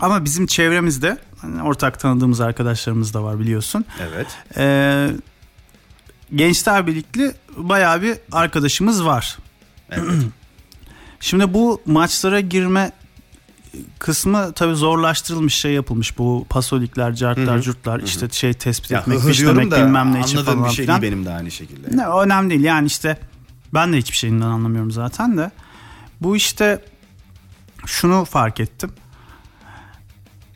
[0.00, 3.84] Ama bizim çevremizde hani ortak tanıdığımız arkadaşlarımız da var biliyorsun.
[4.00, 4.26] Evet.
[4.56, 5.10] Ee,
[6.34, 9.38] Gençler Birlikli bayağı bir arkadaşımız var.
[9.90, 10.12] Evet.
[11.20, 12.92] Şimdi bu maçlara girme
[13.98, 16.18] kısmı tabii zorlaştırılmış şey yapılmış.
[16.18, 17.62] Bu pasolikler, cartlar, Hı hı.
[17.62, 21.02] curtlar işte şey tespit ya etmek, hıhı fişlemek bilmem ne için falan bir şey değil
[21.02, 21.96] benim de aynı şekilde.
[21.96, 23.18] Ne, önemli değil yani işte
[23.74, 25.50] ben de hiçbir şeyinden anlamıyorum zaten de.
[26.20, 26.84] Bu işte
[27.86, 28.90] şunu fark ettim.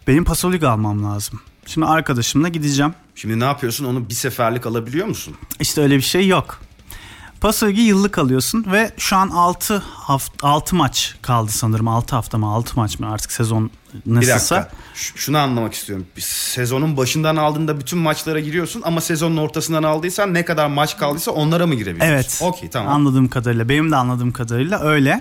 [0.07, 1.41] Benim pasolik almam lazım.
[1.67, 2.95] Şimdi arkadaşımla gideceğim.
[3.15, 5.37] Şimdi ne yapıyorsun onu bir seferlik alabiliyor musun?
[5.61, 6.61] İşte öyle bir şey yok.
[7.45, 11.89] Pasoligi yıllık alıyorsun ve şu an 6 hafta 6 maç kaldı sanırım.
[11.89, 13.71] 6 hafta mı 6 maç mı artık sezon
[14.07, 14.57] Bir nasılsa.
[14.57, 14.77] dakika.
[14.95, 16.07] Ş- Şunu anlamak istiyorum.
[16.17, 21.31] Bir Sezonun başından aldığında bütün maçlara giriyorsun ama sezonun ortasından aldıysan ne kadar maç kaldıysa
[21.31, 22.15] onlara mı girebiliyorsun?
[22.15, 22.39] Evet.
[22.43, 22.93] Okey tamam.
[22.93, 25.21] Anladığım kadarıyla benim de anladığım kadarıyla öyle.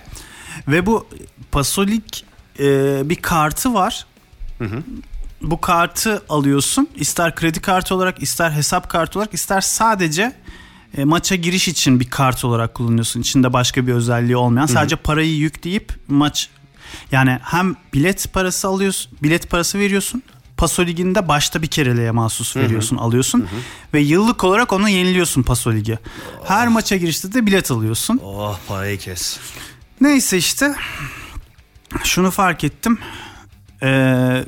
[0.67, 1.07] Ve bu
[1.51, 2.25] Pasolik
[2.59, 2.65] e,
[3.09, 4.05] bir kartı var.
[4.59, 4.83] Hı hı.
[5.41, 6.87] Bu kartı alıyorsun.
[6.95, 10.33] İster kredi kartı olarak, ister hesap kartı olarak, ister sadece
[10.97, 13.21] e, maça giriş için bir kart olarak kullanıyorsun.
[13.21, 14.65] İçinde başka bir özelliği olmayan.
[14.65, 16.49] Sadece parayı yükleyip maç
[17.11, 20.23] yani hem bilet parası alıyorsun, bilet parası veriyorsun.
[20.57, 23.47] Paso Ligi'nde başta bir kereliğe mahsus veriyorsun, alıyorsun
[23.93, 25.99] ve yıllık olarak onu yeniliyorsun Paso Ligi.
[26.43, 28.19] Her maça girişte de bilet alıyorsun.
[28.23, 29.39] Oh parayı kes.
[30.01, 30.75] Neyse işte
[32.03, 32.99] şunu fark ettim.
[33.83, 34.43] Ee,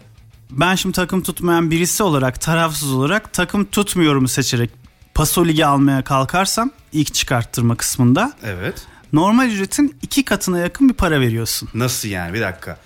[0.52, 4.85] ben şimdi takım tutmayan birisi olarak tarafsız olarak takım tutmuyorumu seçerek
[5.16, 8.82] Paso Ligi almaya kalkarsam ilk çıkarttırma kısmında Evet.
[9.14, 11.70] normal ücretin iki katına yakın bir para veriyorsun.
[11.74, 12.78] Nasıl yani bir dakika.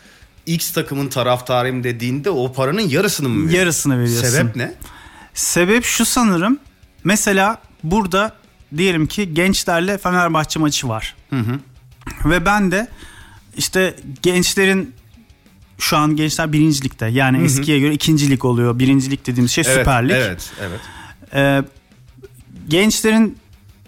[0.46, 3.58] X takımın taraftarıyım dediğinde o paranın yarısını mı veriyorsun?
[3.60, 4.30] Yarısını veriyorsun.
[4.30, 4.74] Sebep ne?
[5.34, 6.60] Sebep şu sanırım.
[7.04, 8.36] Mesela burada
[8.78, 11.16] diyelim ki gençlerle Fenerbahçe maçı var.
[12.26, 12.88] Ve ben de
[13.58, 14.96] işte gençlerin
[15.80, 17.06] şu an gençler birincilikte.
[17.06, 18.80] Yani eskiye göre ikincilik oluyor.
[18.80, 20.16] Birincilik dediğimiz şey Evet, Süper Lig.
[20.16, 20.80] Evet, evet.
[21.34, 21.64] Ee,
[22.70, 23.38] gençlerin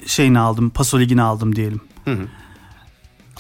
[0.06, 1.82] şeyini aldım, Paso Ligi'ni aldım diyelim.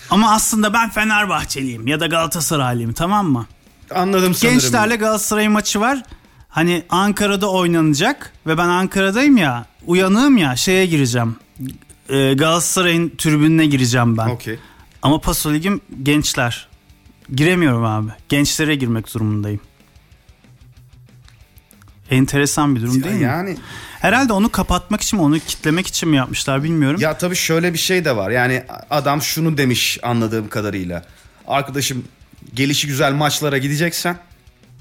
[0.09, 3.45] Ama aslında ben Fenerbahçeliyim ya da Galatasaraylıyım tamam mı?
[3.95, 4.59] Anladım sanırım.
[4.59, 6.03] Gençlerle Galatasaray maçı var.
[6.49, 11.35] Hani Ankara'da oynanacak ve ben Ankara'dayım ya uyanığım ya şeye gireceğim.
[12.09, 14.27] Ee, Galatasaray'ın tribününe gireceğim ben.
[14.27, 14.59] Okey.
[15.01, 16.67] Ama Paso Ligim gençler.
[17.35, 18.11] Giremiyorum abi.
[18.29, 19.59] Gençlere girmek durumundayım.
[22.09, 23.23] Enteresan bir durum değil mi?
[23.23, 23.57] Yani
[24.01, 27.01] Herhalde onu kapatmak için mi onu kitlemek için mi yapmışlar bilmiyorum.
[27.01, 28.29] ya tabii şöyle bir şey de var.
[28.29, 31.03] Yani adam şunu demiş anladığım kadarıyla.
[31.47, 32.03] Arkadaşım
[32.53, 34.17] gelişi güzel maçlara gideceksen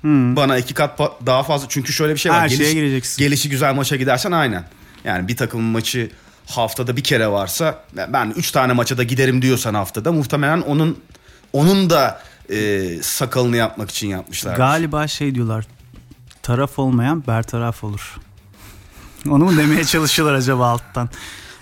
[0.05, 2.39] bana iki kat daha fazla çünkü şöyle bir şey var.
[2.39, 2.51] Hmm.
[2.51, 3.23] Her şeye gireceksin.
[3.23, 4.65] Gelişi güzel maça gidersen aynen.
[5.05, 6.11] Yani bir takımın maçı
[6.47, 10.99] haftada bir kere varsa ben üç tane maça da giderim diyorsan haftada muhtemelen onun
[11.53, 14.57] onun da e, sakalını yapmak için yapmışlar.
[14.57, 15.67] Galiba şey diyorlar.
[16.43, 18.17] Taraf olmayan bertaraf olur.
[19.29, 21.09] Onu mu demeye çalışıyorlar acaba alttan?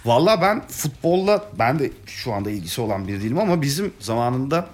[0.05, 4.67] Valla ben futbolla ben de şu anda ilgisi olan biri değilim ama bizim zamanında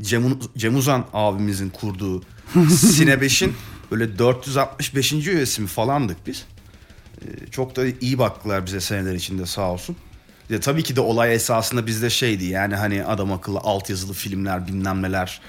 [0.00, 2.22] Cem, Cem Uzan abimizin kurduğu
[2.70, 3.54] Sine 5'in
[3.90, 5.12] böyle 465.
[5.12, 6.44] üyesi mi falandık biz.
[7.22, 9.96] Ee, çok da iyi baktılar bize seneler içinde sağ olsun.
[10.50, 15.02] Ya tabii ki de olay esasında bizde şeydi yani hani adam akıllı altyazılı filmler bilmem
[15.02, 15.40] neler.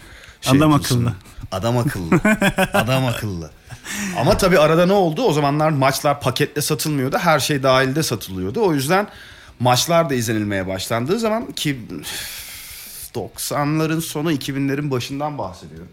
[0.41, 1.13] şey Adam akıllı.
[1.51, 2.15] Adam akıllı.
[2.73, 3.51] adam akıllı.
[4.17, 5.23] Ama tabii arada ne oldu?
[5.23, 7.17] O zamanlar maçlar paketle satılmıyordu.
[7.17, 8.61] Her şey dahilde satılıyordu.
[8.65, 9.07] O yüzden
[9.59, 15.87] maçlar da izlenilmeye başlandığı zaman ki üf, 90'ların sonu 2000'lerin başından bahsediyorum.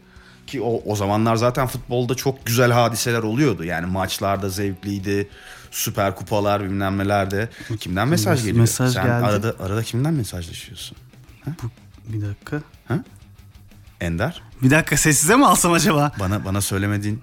[0.46, 3.64] Ki o, o zamanlar zaten futbolda çok güzel hadiseler oluyordu.
[3.64, 5.28] Yani maçlarda zevkliydi.
[5.70, 7.48] Süper kupalar bilmem nelerde.
[7.80, 8.60] Kimden mesaj geliyor?
[8.60, 9.24] Mesaj Sen geldi.
[9.26, 10.96] arada arada kimden mesajlaşıyorsun?
[12.08, 12.62] Bir dakika.
[14.00, 14.42] Ender?
[14.62, 16.12] Bir dakika sessize mi alsam acaba?
[16.20, 17.22] Bana bana söylemediğin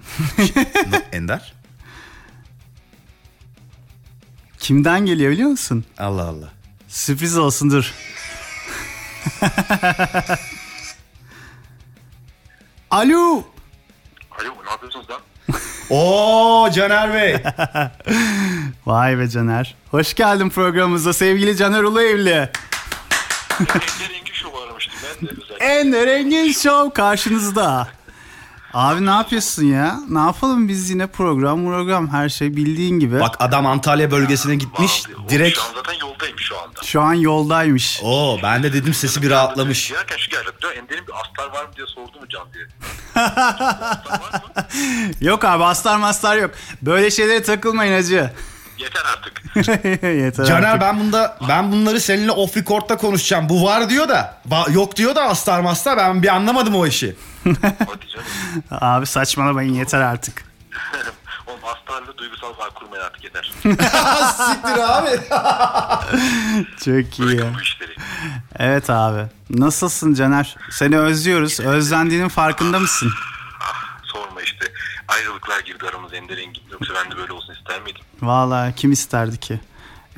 [1.12, 1.54] Ender?
[4.60, 5.86] Kimden geliyor biliyor musun?
[5.98, 6.50] Allah Allah.
[6.88, 7.94] Sürpriz olsun dur.
[12.92, 13.44] Alo.
[14.40, 15.22] Alo ne yapıyorsunuz lan?
[15.90, 17.44] Oo Caner Bey.
[18.86, 19.76] Vay be Caner.
[19.92, 22.50] Hoş geldin programımıza sevgili Caner Uluevli.
[23.60, 25.32] Engin Show'u aramıştım ben de
[25.66, 25.80] özellikle.
[26.00, 27.88] Ender Engin Show karşınızda.
[28.74, 30.00] Abi ne yapıyorsun ya?
[30.10, 33.20] Ne yapalım biz yine program program her şey bildiğin gibi.
[33.20, 35.04] Bak adam Antalya bölgesine gitmiş.
[35.18, 36.82] Oğlum, Direkt Şu an zaten yoldayım şu anda.
[36.84, 38.00] Şu an yoldaymış.
[38.04, 39.88] Oo ben de dedim sesi bir rahatlamış.
[39.90, 40.46] Girerken şu geldi.
[40.64, 42.66] "Ya Ender'in bir astar var mı diye sordu mu Can diye.
[43.16, 44.64] astar var mı?
[45.22, 46.52] Yok abi astar mastar yok.
[46.82, 48.32] Böyle şeylere takılmayın hacı.
[48.78, 49.56] Yeter artık.
[50.04, 50.82] Yeter Caner artık.
[50.82, 53.50] ben bunda ben bunları seninle off record'da konuşacağım.
[53.50, 54.38] Bu var diyor da
[54.70, 57.16] yok diyor da astar mastar ben bir anlamadım o işi.
[57.44, 58.26] Hadi canım.
[58.72, 60.46] Abi saçmalamayın yeter artık.
[61.48, 63.52] Oğlum astarla duygusal bağ kurmayın artık yeter.
[64.38, 65.10] Siktir abi.
[66.86, 67.38] Çok iyi ya.
[67.38, 67.96] Bırakın bu işleri.
[68.60, 69.22] Evet abi.
[69.50, 70.56] Nasılsın Caner?
[70.72, 71.60] Seni özlüyoruz.
[71.60, 73.12] Özlendiğinin farkında mısın?
[75.16, 76.64] Ayrılıklar girdi aramıza Ender Engin.
[76.72, 78.02] Yoksa ben de böyle olsun ister miydim?
[78.22, 79.60] Vallahi kim isterdi ki?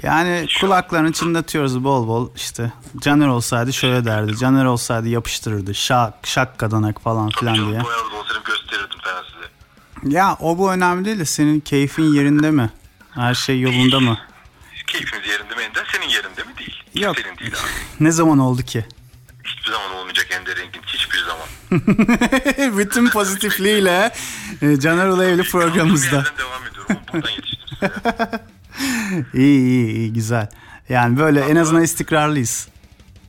[0.04, 2.72] Yani kulaklarını çınlatıyoruz bol bol işte.
[3.02, 4.38] Caner olsaydı şöyle derdi.
[4.38, 5.76] Caner olsaydı yapıştırırdı.
[5.76, 7.80] Şak, şak kadanak falan filan Canım diye.
[7.82, 10.16] olsaydım gösterirdim ben size.
[10.18, 12.70] Ya o bu önemli değil de senin keyfin yerinde mi?
[13.12, 14.18] Her şey yolunda mı?
[14.88, 15.88] Keyfiniz yerinde mi Ender?
[15.96, 16.58] Senin yerinde mi?
[16.58, 16.84] Değil.
[16.96, 17.16] Yok.
[17.20, 18.04] Senin değil abi.
[18.06, 18.86] Ne zaman oldu ki?
[19.44, 20.82] Hiçbir zaman olmayacak Ender Engin.
[20.86, 21.48] Hiçbir zaman.
[22.78, 24.14] Bütün pozitifliğiyle
[24.62, 26.24] e, Caner Ulayevli Bir programımızda.
[26.38, 26.96] devam ediyorum.
[27.14, 27.78] Buradan yetiştim.
[29.42, 30.50] İyi iyi iyi güzel.
[30.90, 32.68] Yani böyle en azından istikrarlıyız.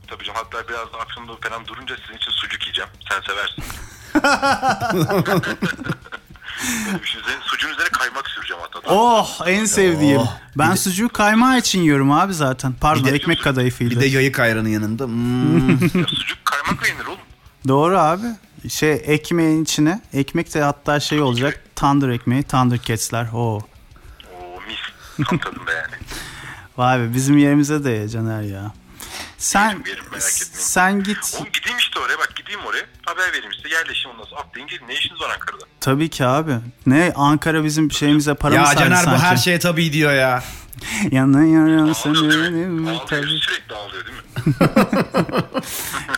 [0.07, 2.89] Tabii canım hatta biraz da akşamda falan durunca sizin için sucuk yiyeceğim.
[3.09, 3.63] Sen seversin.
[7.01, 7.21] Bir şey.
[7.21, 8.89] Üzerine- Sucuğun üzerine kaymak süreceğim hatta.
[8.93, 10.17] Oh en sevdiğim.
[10.17, 10.33] Oh.
[10.57, 12.73] Ben sucuğu kaymağı için yiyorum abi zaten.
[12.81, 13.95] Pardon Bir de- ekmek kadayıfıyla.
[13.95, 15.05] Bir de yayık ayranın yanında.
[15.05, 15.69] Hmm.
[15.71, 17.19] Ya sucuk kaymakla yenir oğlum.
[17.69, 18.27] Doğru abi.
[18.69, 21.61] Şey ekmeğin içine ekmek de hatta şey olacak.
[21.75, 23.27] Tandır ekmeği, tandır ketsler.
[23.33, 23.57] Oo.
[23.57, 23.61] Oo
[24.67, 25.27] mis.
[25.27, 25.93] Tam tadında yani.
[26.77, 28.71] Vay be bizim yerimize de Caner ya.
[29.37, 30.51] Sen Yerim, yerim, merak etmeyin.
[30.53, 31.35] sen git.
[31.37, 32.85] Oğlum gideyim işte oraya bak gideyim oraya.
[33.05, 34.87] Haber vereyim size yerleşeyim ondan sonra atlayın gelin.
[34.87, 35.63] Ne işiniz var Ankara'da?
[35.79, 36.53] Tabii ki abi.
[36.85, 40.43] Ne Ankara bizim şeyimize para mı Ya saydı Caner bu her şeye tabii diyor ya.
[41.11, 42.89] Yanıyor Ağlıyor seni değil mi?
[42.89, 43.27] Ağlıyor tabii.
[43.39, 44.23] sürekli ağlıyor değil mi?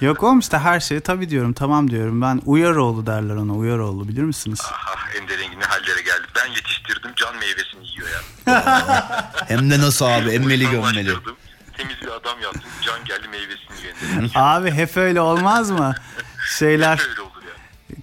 [0.02, 2.22] Yok oğlum işte her şeye tabii diyorum tamam diyorum.
[2.22, 4.60] Ben Uyaroğlu derler ona Uyaroğlu bilir misiniz?
[4.66, 6.28] Ah Ender Engin ne hallere geldi.
[6.36, 8.22] Ben yetiştirdim can meyvesini yiyor ya.
[9.48, 11.14] Hem de nasıl abi emmeli gömmeli.
[11.78, 12.62] Temiz bir adam yaptım.
[12.82, 14.30] Can geldi meyvesini yiyor.
[14.36, 15.96] Abi hep öyle olmaz mı?
[16.60, 17.32] Şeyler Öyle olur.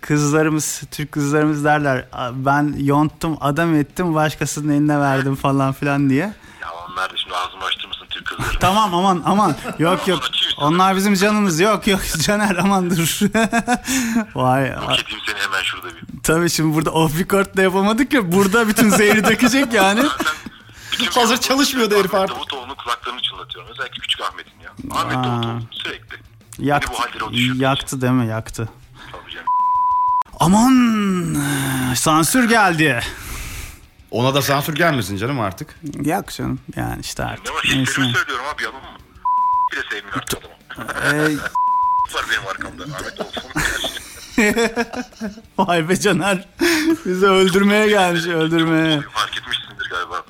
[0.00, 6.32] Kızlarımız Türk kızlarımız derler ben yonttum adam ettim başkasının eline verdim falan filan diye.
[6.62, 8.58] Ya onlar da şimdi ağzımı açtırmasın Türk kızları.
[8.60, 10.20] Tamam aman aman yok yok
[10.58, 13.18] onlar bizim canımız yok yok Caner aman dur.
[14.34, 16.04] Vay Yok edeyim seni hemen şurada bir.
[16.22, 20.02] tabii şimdi burada off record da yapamadık ya burada bütün zehri dökecek yani.
[20.92, 22.36] Bütün Hazır bir- çalışmıyordu herif Ahmet artık.
[22.36, 23.70] Davutoğlu'nun kulaklarını çınlatıyorum.
[23.70, 24.70] Özellikle küçük Ahmet'in ya.
[25.00, 25.24] Ahmet Aa.
[25.24, 26.16] Davutoğlu sürekli.
[26.58, 26.92] Yaktı,
[27.32, 28.68] bu yaktı değil mi yaktı.
[30.40, 31.36] Aman
[31.94, 33.00] sansür geldi.
[34.10, 35.80] Ona da sansür gelmesin canım artık.
[36.04, 37.44] Yok canım yani işte artık.
[37.46, 37.80] Ne var Neyse.
[37.80, 38.88] hislerimi söylüyorum abi yalan mı?
[39.72, 41.14] bile sevmiyor artık adamı.
[41.14, 41.36] Ee,
[42.14, 42.84] var benim arkamda.
[42.96, 43.42] Ahmet olsun.
[45.58, 46.48] vay be Caner.
[47.06, 49.00] Bizi öldürmeye gelmiş öldürmeye.
[49.00, 50.24] Fark etmişsindir galiba.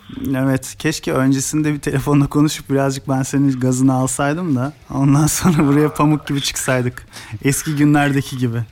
[0.45, 5.95] Evet keşke öncesinde bir telefonla konuşup birazcık ben senin gazını alsaydım da ondan sonra buraya
[5.95, 7.07] pamuk gibi çıksaydık.
[7.45, 8.63] Eski günlerdeki gibi.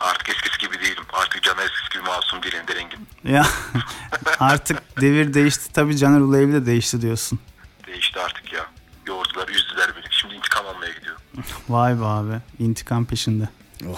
[0.00, 1.04] Artık eskisi gibi değilim.
[1.12, 3.08] Artık Caner eskisi gibi masum değil Ender Engin.
[3.24, 3.46] Ya
[4.40, 7.38] artık devir değişti tabii Caner Uluevi de değişti diyorsun.
[7.86, 8.66] Değişti artık ya.
[9.06, 10.04] Yoğurdular, üzdüler beni.
[10.10, 11.20] Şimdi intikam almaya gidiyorum.
[11.68, 13.48] Vay be abi intikam peşinde.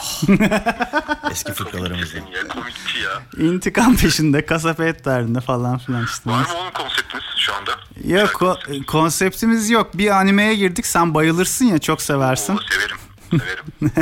[1.31, 2.21] Eski fıkralarımızdan.
[2.21, 3.23] Komikti ya, komikti ya.
[3.47, 6.31] İntikam peşinde kasap et derdinde falan filan işte.
[6.31, 7.71] Var mı onun konseptiniz şu anda?
[8.05, 9.99] Yok ko- konseptimiz yok.
[9.99, 12.57] Bir animeye girdik sen bayılırsın ya çok seversin.
[12.57, 12.97] Oo, severim.
[13.31, 13.93] Severim.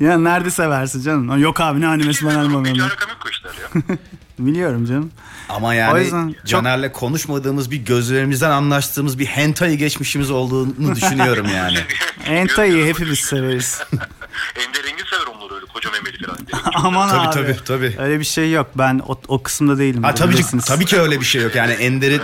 [0.00, 1.38] ya nerede seversin canım?
[1.42, 3.98] Yok abi ne animesi ben alakam yok o işler ya.
[4.38, 5.10] Biliyorum canım.
[5.48, 11.46] Ama O yani yüzden çok- Caner'le konuşmadığımız bir gözlerimizden anlaştığımız bir hentai geçmişimiz olduğunu düşünüyorum
[11.54, 11.78] yani.
[12.26, 13.82] Gözlerime hepimiz severiz.
[14.56, 16.38] Ender Engin sever onları öyle koca memeli falan.
[16.74, 17.34] Aman Tabii, abi.
[17.34, 17.96] tabii, tabii.
[17.98, 18.70] Öyle bir şey yok.
[18.74, 20.02] Ben o, o kısımda değilim.
[20.02, 21.54] Ha tabii ki, tabii ki öyle bir şey yok.
[21.54, 22.20] Yani Ender'in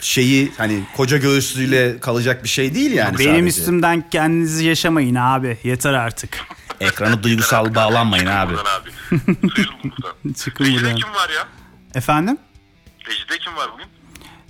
[0.00, 3.46] şeyi hani koca göğüslüyle kalacak bir şey değil yani Benim sadece.
[3.46, 5.58] üstümden kendinizi yaşamayın abi.
[5.64, 6.38] Yeter artık.
[6.80, 8.54] Ekranı duygusal bağlanmayın Çıkın abi.
[8.54, 10.34] buradan abi.
[10.34, 10.96] Çıkın Rejide buradan.
[10.96, 11.48] kim var ya?
[11.94, 12.38] Efendim?
[13.08, 13.86] Rejide kim var bugün?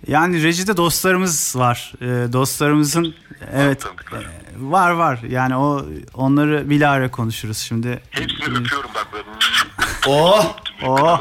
[0.06, 1.92] Yani rejide dostlarımız var.
[2.00, 3.14] Ee, dostlarımızın
[3.52, 4.26] evet Tanıdıklar.
[4.56, 5.18] var var.
[5.28, 8.02] Yani o onları bilahare konuşuruz şimdi.
[8.10, 9.24] Hepsini öpüyorum bak böyle.
[10.06, 10.56] Oh!
[10.86, 10.98] Oh.
[11.02, 11.20] Oh.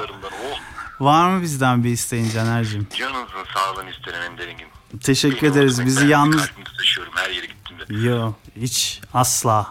[0.99, 2.87] Var mı bizden bir isteğin Caner'cim?
[2.97, 3.25] Canınızın
[3.55, 4.67] sağlığını isterim Ender Engin.
[5.03, 5.85] Teşekkür Beni ederiz.
[5.85, 6.47] Bizi Ben yalnız...
[6.47, 8.07] Kalbimde taşıyorum her yere gittiğimde.
[8.09, 9.67] Yo hiç asla.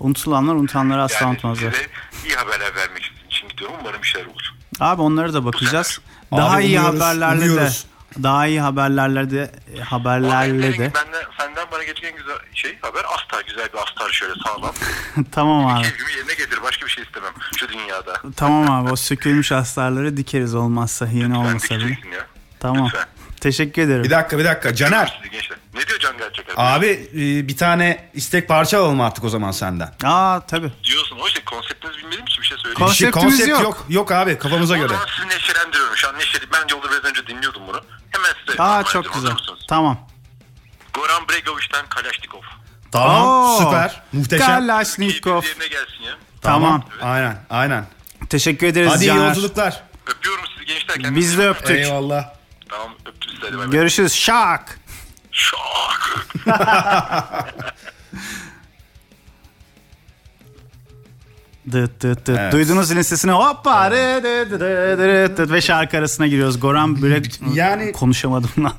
[0.00, 1.72] Unutulanlar unutanları asla Yani unutmazlar.
[1.72, 1.86] size
[2.26, 3.76] iyi haberler vermek için gidiyorum.
[3.80, 4.52] Umarım işler olur.
[4.80, 6.00] Abi onlara da bakacağız.
[6.32, 7.84] Abi Daha iyi umuyoruz, haberlerle umuyoruz.
[7.84, 7.89] de
[8.22, 9.50] daha iyi haberlerle de
[9.84, 13.44] haberlerle de Benden, senden bana gelecek en güzel şey haber astar.
[13.46, 14.74] Güzel bir astar şöyle sağlam.
[15.32, 15.82] tamam abi.
[15.82, 16.62] Keyfimi yerine getir.
[16.62, 18.20] Başka bir şey istemem şu dünyada.
[18.36, 21.98] Tamam abi o sökülmüş astarları dikeriz olmazsa yeni Sen olmasa bile.
[22.60, 22.86] Tamam.
[22.86, 23.06] Lütfen.
[23.40, 24.04] Teşekkür ederim.
[24.04, 25.20] Bir dakika bir dakika Caner.
[25.74, 26.60] Ne diyor Can Gerçek abi?
[26.60, 29.92] Abi e, bir tane istek parça alalım artık o zaman senden.
[30.04, 30.72] Aa tabii.
[30.84, 32.76] Diyorsun o işte konseptinizi bilmediğim için bir şey söyleyeyim.
[32.94, 33.62] Şey, Konseptimiz konsept yok.
[33.62, 33.84] yok.
[33.88, 34.12] yok.
[34.12, 34.88] abi kafamıza o göre.
[34.88, 35.96] zaman sizi neşelendiriyorum.
[35.96, 36.44] Şu an neşeli.
[36.52, 37.80] Ben yolda biraz önce dinliyordum bunu.
[38.10, 38.62] Hemen size.
[38.62, 39.32] Aa çok güzel.
[39.68, 40.08] Tamam.
[40.94, 42.40] Goran Bregovic'den Kalaşnikov.
[42.92, 44.46] Tamam Oo, süper muhteşem.
[44.46, 45.40] Kalashnikov.
[45.40, 46.12] Keyfiniz yerine gelsin ya.
[46.42, 46.84] Tamam.
[47.02, 47.86] Aynen aynen.
[48.30, 49.26] Teşekkür ederiz Hadi iyi Caner.
[49.28, 49.82] yolculuklar.
[50.06, 50.96] Öpüyorum sizi gençler.
[50.96, 51.70] Kendinize Biz de iyi öptük.
[51.76, 52.34] Eyvallah.
[52.68, 53.42] Tamam öptüm sizi.
[53.46, 53.70] Hadi bay bay.
[53.70, 54.12] Görüşürüz.
[54.14, 54.78] Şak.
[55.32, 56.26] Şok.
[61.72, 62.38] Dıt dıt dıt.
[62.38, 62.52] Evet.
[62.52, 66.60] Duydunuz zilin sesini hoppa dı dı dı dı dı dı ve şarkı arasına giriyoruz.
[66.60, 68.72] Goran Bürek Yani- konuşamadım lan.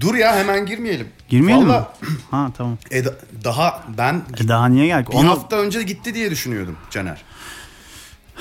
[0.00, 1.08] Dur ya hemen girmeyelim.
[1.28, 1.72] Girmeyelim mi?
[1.72, 1.86] Vallahi,
[2.30, 2.78] Ha tamam.
[2.90, 3.14] e, da-
[3.44, 5.08] daha ben E daha niye geldik?
[5.10, 7.22] bir Onu- hafta önce gitti diye düşünüyordum Caner.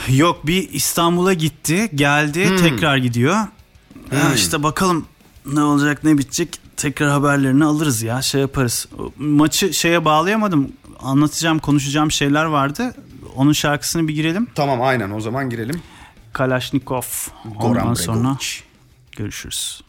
[0.10, 3.36] Yok bir İstanbul'a gitti, geldi, tekrar gidiyor.
[4.12, 5.06] Ya işte bakalım
[5.46, 6.60] ne olacak, ne bitecek.
[6.78, 8.88] Tekrar haberlerini alırız ya, şey yaparız.
[9.18, 10.72] Maçı şeye bağlayamadım.
[11.00, 12.94] Anlatacağım, konuşacağım şeyler vardı.
[13.36, 14.48] Onun şarkısını bir girelim.
[14.56, 15.82] Tamam aynen o zaman girelim.
[16.34, 17.02] Kalaşnikov.
[17.46, 18.46] Ondan Goran sonra Bregovic.
[19.18, 19.82] görüşürüz.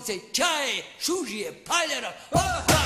[0.00, 2.12] palice, čaje, šužije, paljara.
[2.30, 2.80] Opa!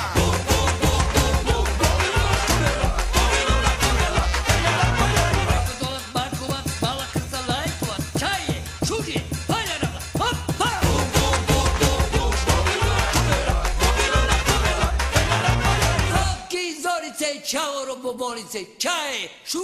[17.55, 19.64] čavoro bobolice, čaje, šu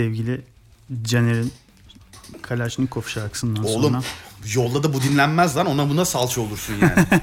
[0.00, 0.40] sevgili
[1.02, 1.52] Caner'in
[2.42, 4.02] Kalashnikov şarkısından Oğlum sonra.
[4.54, 7.06] yolda da bu dinlenmez lan ona buna salça olursun yani.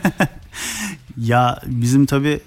[1.18, 2.40] Ya bizim tabi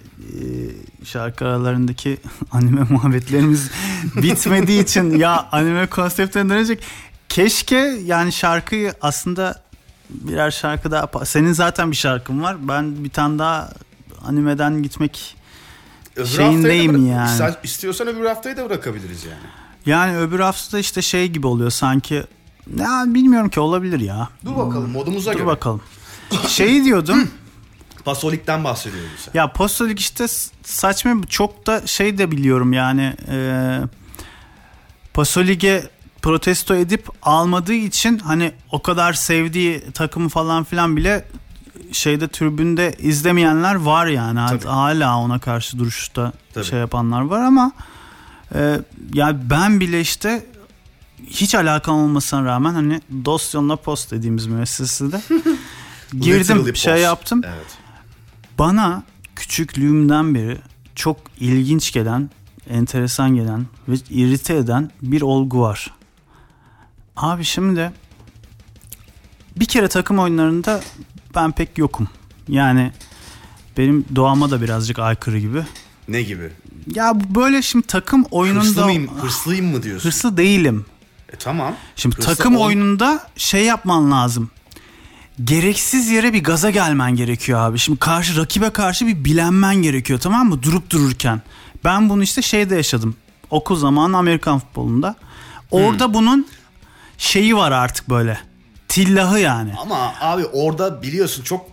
[1.04, 2.18] şarkı aralarındaki
[2.52, 3.70] anime muhabbetlerimiz
[4.16, 6.82] bitmediği için ya anime konseptine dönecek.
[7.28, 9.62] Keşke yani şarkıyı aslında
[10.10, 12.68] birer şarkı daha senin zaten bir şarkın var.
[12.68, 13.72] Ben bir tane daha
[14.24, 15.36] animeden gitmek
[16.16, 17.36] Öbür Şeyindeyim yani.
[17.38, 19.60] Sen istiyorsan öbür haftayı da bırakabiliriz yani.
[19.86, 22.22] Yani öbür hafta işte şey gibi oluyor sanki
[22.76, 24.28] ya bilmiyorum ki olabilir ya.
[24.44, 25.46] Dur bakalım modumuza Dur göre.
[25.46, 25.80] bakalım.
[26.48, 27.28] Şeyi diyordum.
[28.04, 29.32] Pasolik'ten bahsediyoruz sen.
[29.34, 30.26] Ya postalık işte
[30.64, 33.78] saçma çok da şey de biliyorum yani e,
[35.14, 35.90] Pasolik'e
[36.22, 41.24] protesto edip almadığı için hani o kadar sevdiği takımı falan filan bile
[41.92, 44.64] şeyde tribünde izlemeyenler var yani Tabii.
[44.64, 46.64] hala ona karşı duruşta Tabii.
[46.64, 47.72] şey yapanlar var ama
[48.54, 48.80] e,
[49.14, 50.46] ya ben bile işte
[51.26, 55.20] hiç alakam olmasına rağmen hani Dosyon'la Post dediğimiz müessesede
[56.12, 57.04] girdim Literally şey post.
[57.04, 57.78] yaptım Evet.
[58.58, 59.02] bana
[59.36, 60.58] küçüklüğümden beri
[60.94, 62.30] çok ilginç gelen,
[62.70, 65.90] enteresan gelen ve irite eden bir olgu var.
[67.16, 67.92] Abi şimdi
[69.56, 70.80] bir kere takım oyunlarında
[71.34, 72.08] ben pek yokum.
[72.48, 72.92] Yani
[73.78, 75.64] benim doğama da birazcık aykırı gibi.
[76.10, 76.50] Ne gibi?
[76.94, 80.08] Ya böyle şimdi takım oyununda Hırslı mıyım, hırslıyım mı diyorsun?
[80.08, 80.86] hırslı değilim.
[81.32, 81.74] E, tamam.
[81.96, 84.50] Şimdi Hırslı takım ol- oyununda şey yapman lazım.
[85.44, 87.78] Gereksiz yere bir gaza gelmen gerekiyor abi.
[87.78, 90.62] Şimdi karşı rakibe karşı bir bilenmen gerekiyor tamam mı?
[90.62, 91.42] Durup dururken.
[91.84, 93.14] Ben bunu işte şeyde yaşadım.
[93.50, 95.14] Okul zamanı Amerikan futbolunda.
[95.70, 96.14] Orada Hmm.
[96.14, 96.46] bunun
[97.18, 98.38] şeyi var artık böyle.
[98.88, 99.72] Tillahı yani.
[99.82, 101.66] Ama abi orada biliyorsun çok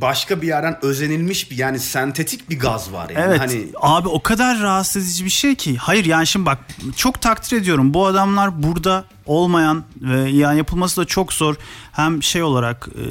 [0.00, 3.24] başka bir yerden özenilmiş bir yani sentetik bir gaz var yani.
[3.28, 5.76] Evet Hani abi o kadar rahatsız edici bir şey ki.
[5.76, 6.58] Hayır yani şimdi bak
[6.96, 7.94] çok takdir ediyorum.
[7.94, 11.54] Bu adamlar burada olmayan ve yani yapılması da çok zor.
[11.92, 13.04] Hem şey olarak e,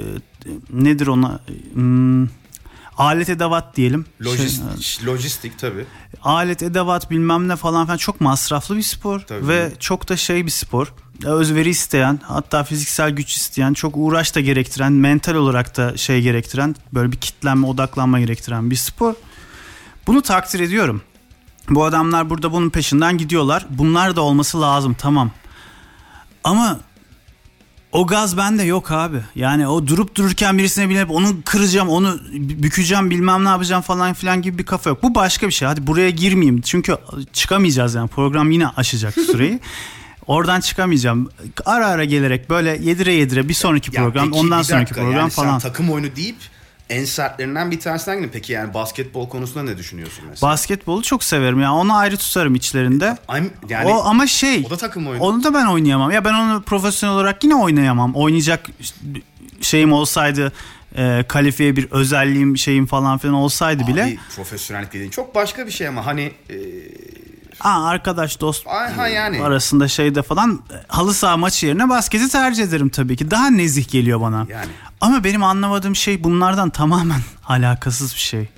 [0.69, 1.39] nedir ona
[1.73, 2.27] Hmm,
[2.97, 4.05] alet edevat diyelim.
[4.23, 5.85] Şey, lojistik, lojistik tabii.
[6.23, 9.47] alet edevat bilmem ne falan filan çok masraflı bir spor Tabii.
[9.47, 10.93] ve çok da şey bir spor.
[11.23, 16.75] Özveri isteyen hatta fiziksel güç isteyen çok uğraş da gerektiren mental olarak da şey gerektiren
[16.93, 19.13] böyle bir kitlenme odaklanma gerektiren bir spor.
[20.07, 21.01] Bunu takdir ediyorum.
[21.69, 23.65] Bu adamlar burada bunun peşinden gidiyorlar.
[23.69, 25.31] Bunlar da olması lazım tamam.
[26.43, 26.79] Ama
[27.95, 29.17] o gaz bende yok abi.
[29.35, 34.41] Yani o durup dururken birisine binip onu kıracağım, onu bükeceğim, bilmem ne yapacağım falan filan
[34.41, 35.03] gibi bir kafa yok.
[35.03, 35.67] Bu başka bir şey.
[35.67, 36.61] Hadi buraya girmeyeyim.
[36.61, 36.97] Çünkü
[37.33, 38.07] çıkamayacağız yani.
[38.07, 39.59] Program yine aşacak süreyi.
[40.27, 41.29] Oradan çıkamayacağım.
[41.65, 45.01] Ara ara gelerek böyle yedire yedire bir sonraki Ya program, peki ondan bir sonraki dakika,
[45.01, 45.59] program yani falan.
[45.59, 46.35] Sen takım oyunu deyip
[46.89, 48.29] en sertlerinden bir tanesinden gidin.
[48.33, 50.51] Peki yani basketbol konusunda ne düşünüyorsun mesela?
[50.51, 51.73] Basketbolu çok severim ya.
[51.73, 53.17] Onu ayrı tutarım içlerinde.
[53.27, 54.63] I'm- yani o ama şey.
[54.67, 55.23] o da takım oyunu.
[55.23, 56.11] Onu da ben oynayamam.
[56.11, 58.15] Ya ben onu profesyonel olarak yine oynayamam.
[58.15, 58.65] Oynayacak
[59.61, 60.51] şeyim olsaydı
[60.97, 64.03] e, kalifiye bir özelliğim şeyim falan filan olsaydı bile.
[64.03, 66.55] Abi, profesyonellik dediğin çok başka bir şey ama hani e,
[67.59, 69.41] Aa, arkadaş dost Aha yani.
[69.43, 73.31] arasında şeyde falan halı saha maçı yerine basketi tercih ederim tabii ki.
[73.31, 74.47] Daha nezih geliyor bana.
[74.49, 74.71] Yani.
[75.01, 78.49] Ama benim anlamadığım şey bunlardan tamamen alakasız bir şey.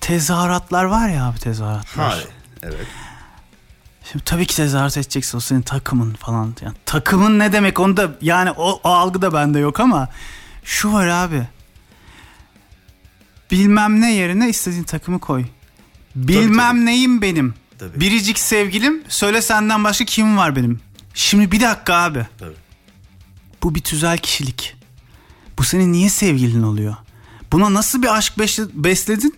[0.00, 2.10] Tezahüratlar var ya abi tezahüratlar.
[2.10, 2.28] Hayır.
[2.62, 2.86] Evet.
[4.12, 6.54] Şimdi tabii ki tezahürat edeceksin o senin takımın falan.
[6.60, 10.08] Yani takımın ne demek onu da yani o, o algı da bende yok ama
[10.64, 11.42] şu var abi.
[13.50, 15.44] Bilmem ne yerine istediğin takımı koy.
[16.14, 16.86] Bilmem tabii.
[16.86, 17.54] neyim benim.
[17.78, 18.00] Tabii.
[18.00, 20.80] Biricik sevgilim söyle senden başka kim var benim.
[21.14, 22.26] Şimdi bir dakika abi.
[22.38, 22.54] Tabii.
[23.62, 24.76] Bu bir tüzel kişilik.
[25.60, 26.96] Bu senin niye sevgilin oluyor?
[27.52, 29.34] Buna nasıl bir aşk besle- besledin?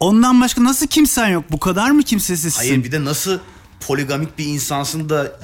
[0.00, 1.44] Ondan başka nasıl kimsen yok?
[1.50, 2.58] Bu kadar mı kimsesizsin?
[2.58, 3.38] Hayır bir de nasıl
[3.80, 5.40] poligamik bir insansın da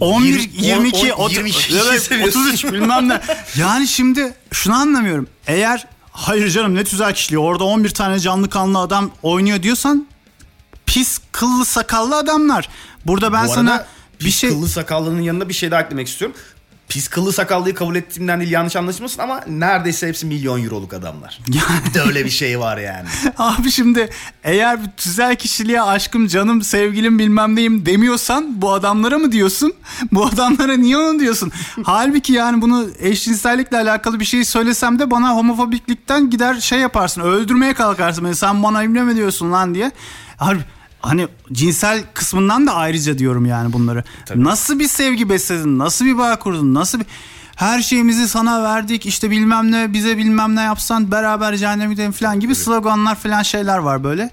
[0.00, 2.40] 11, Yirmi- 22, on- on- 30, 22 evet, seviyorsun.
[2.40, 3.20] 33 bilmem ne.
[3.56, 5.26] Yani şimdi şunu anlamıyorum.
[5.46, 10.06] Eğer hayır canım ne tüzel kişiliği orada 11 tane canlı kanlı adam oynuyor diyorsan
[10.86, 12.68] pis kıllı sakallı adamlar.
[13.06, 13.86] Burada ben Bu sana
[14.20, 16.36] bir şey kıllı sakallının yanında bir şey daha eklemek istiyorum.
[16.88, 21.40] Pis kıllı sakallıyı kabul ettiğimden değil yanlış anlaşılmasın ama neredeyse hepsi milyon euroluk adamlar.
[21.48, 23.08] Yani- Bir de öyle bir şey var yani.
[23.38, 24.10] Abi şimdi
[24.44, 29.72] eğer tüzel kişiliğe aşkım canım sevgilim bilmem neyim demiyorsan bu adamlara mı diyorsun?
[30.12, 31.52] Bu adamlara niye onu diyorsun?
[31.84, 37.74] Halbuki yani bunu eşcinsellikle alakalı bir şey söylesem de bana homofobiklikten gider şey yaparsın öldürmeye
[37.74, 38.24] kalkarsın.
[38.24, 38.34] beni.
[38.36, 39.90] sen bana imle mi diyorsun lan diye.
[40.36, 40.60] Harbi
[41.06, 44.04] hani cinsel kısmından da ayrıca diyorum yani bunları.
[44.34, 45.78] Nasıl bir sevgi besledin?
[45.78, 46.74] Nasıl bir bağ kurdun?
[46.74, 47.06] Nasıl bir
[47.56, 52.40] her şeyimizi sana verdik işte bilmem ne bize bilmem ne yapsan beraber cehenneme gidelim falan
[52.40, 54.30] gibi sloganlar falan şeyler var böyle.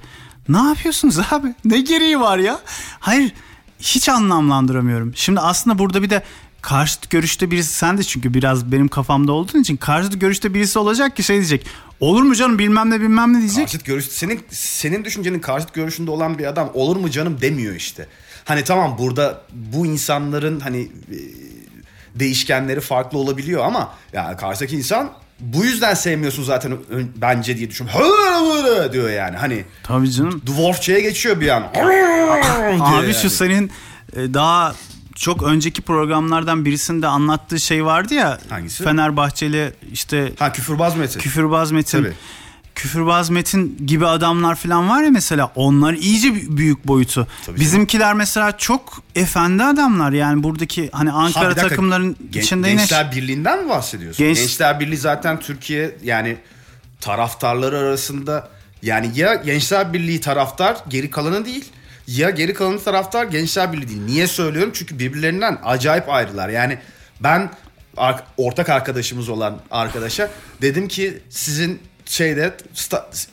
[0.50, 1.56] Ne yapıyorsunuz abi?
[1.66, 2.60] Ne gereği var ya?
[3.00, 3.34] Hayır
[3.80, 5.12] hiç anlamlandıramıyorum.
[5.16, 6.24] Şimdi aslında burada bir de
[6.64, 11.16] karşıt görüşte birisi sen de çünkü biraz benim kafamda olduğun için karşıt görüşte birisi olacak
[11.16, 11.66] ki şey diyecek.
[12.00, 13.66] Olur mu canım bilmem ne bilmem ne diyecek.
[13.66, 18.08] Karşıt görüş senin senin düşüncenin karşıt görüşünde olan bir adam olur mu canım demiyor işte.
[18.46, 21.18] Hani tamam burada bu insanların hani e,
[22.16, 26.78] değişkenleri farklı olabiliyor ama ya karşıdaki insan bu yüzden sevmiyorsun zaten
[27.16, 27.88] bence diye düşün.
[28.94, 30.42] diyor yani hani Tabii canım.
[30.48, 31.64] dwarfçaya geçiyor bir an.
[32.80, 33.72] Abi şu senin
[34.16, 34.76] e, daha
[35.16, 38.40] çok önceki programlardan birisinde anlattığı şey vardı ya.
[38.50, 38.84] Hangisi?
[38.84, 41.20] Fenerbahçeli işte Ha küfürbaz Metin.
[41.20, 41.98] küfürbaz Metin.
[42.04, 42.14] Tabii.
[42.76, 47.28] Küfürbaz Metin gibi adamlar falan var ya mesela onlar iyice bü- büyük boyutu.
[47.46, 51.68] Tabii Bizimkiler mesela çok efendi adamlar yani buradaki hani Ha, Ankara dakika.
[51.68, 54.26] takımların Gen- içinde yine Gençler Birliği'nden mi bahsediyorsun?
[54.26, 56.38] Genç- Gençler Birliği zaten Türkiye yani
[57.02, 58.50] taraftarları arasında
[58.82, 61.66] yani ya Gençler Birliği taraftar geri kalanı değil
[62.08, 64.02] ya geri kalanı taraftar Gençler Birliği değil.
[64.06, 64.72] Niye söylüyorum?
[64.76, 66.50] Çünkü birbirlerinden acayip ayrılar.
[66.50, 66.78] Yani
[67.20, 67.50] ben
[68.38, 70.30] ortak arkadaşımız olan arkadaşa
[70.62, 72.58] dedim ki sizin şeyde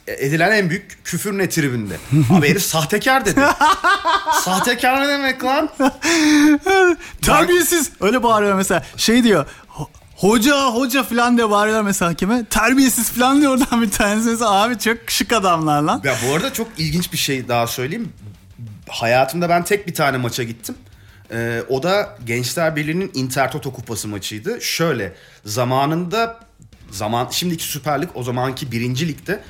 [0.07, 1.97] edilen en büyük küfür ne tribünde?
[2.33, 3.41] Abi herif sahtekar dedi.
[4.43, 5.69] sahtekar ne demek lan?
[7.23, 12.45] terbiyesiz öyle bağırıyor mesela şey diyor "Ho- Hoca hoca falan diye bağırıyorlar mesela hakeme.
[12.45, 14.29] Terbiyesiz falan diyor oradan bir tanesi.
[14.29, 16.01] Mesela abi çok şık adamlar lan.
[16.05, 18.13] Ya bu arada çok ilginç bir şey daha söyleyeyim.
[18.91, 20.75] Hayatımda ben tek bir tane maça gittim.
[21.33, 24.61] Ee, o da Gençler Birliği'nin Intertoto Kupası maçıydı.
[24.61, 25.13] Şöyle
[25.45, 26.41] zamanında
[26.91, 29.41] zaman şimdiki Süper Lig o zamanki birinci ligde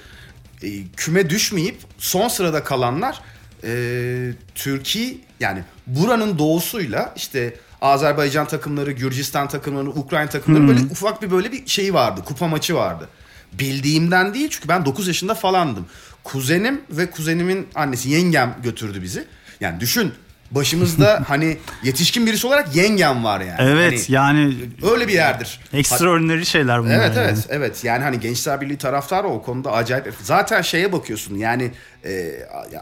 [0.62, 3.20] e, küme düşmeyip son sırada kalanlar
[3.64, 11.30] e, Türkiye yani buranın doğusuyla işte Azerbaycan takımları, Gürcistan takımları, Ukrayna takımları böyle ufak bir
[11.30, 12.22] böyle bir şey vardı.
[12.24, 13.08] Kupa maçı vardı.
[13.52, 15.86] Bildiğimden değil çünkü ben 9 yaşında falandım.
[16.24, 19.24] Kuzenim ve kuzenimin annesi yengem götürdü bizi.
[19.60, 20.12] Yani düşün
[20.50, 23.56] başımızda hani yetişkin birisi olarak yengem var yani.
[23.60, 24.54] Evet Hani yani
[24.92, 25.60] öyle bir yerdir.
[25.72, 26.94] extraordinary şeyler bunlar.
[26.94, 27.26] Evet yani.
[27.28, 30.14] evet evet yani hani Gençler Birliği taraftarı o konuda acayip.
[30.22, 31.70] Zaten şeye bakıyorsun yani
[32.04, 32.32] e,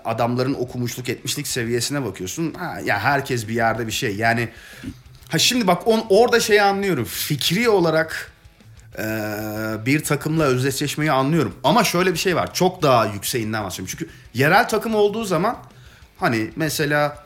[0.05, 2.55] adamların okumuşluk etmişlik seviyesine bakıyorsun.
[2.55, 4.49] Ha, ya herkes bir yerde bir şey yani.
[5.29, 7.05] Ha şimdi bak on, orada şeyi anlıyorum.
[7.05, 8.33] Fikri olarak
[9.87, 11.55] bir takımla özdeşleşmeyi anlıyorum.
[11.65, 12.55] Ama şöyle bir şey var.
[12.55, 13.95] Çok daha yükseğinden bahsediyorum.
[13.99, 15.57] Çünkü yerel takım olduğu zaman
[16.21, 17.25] hani mesela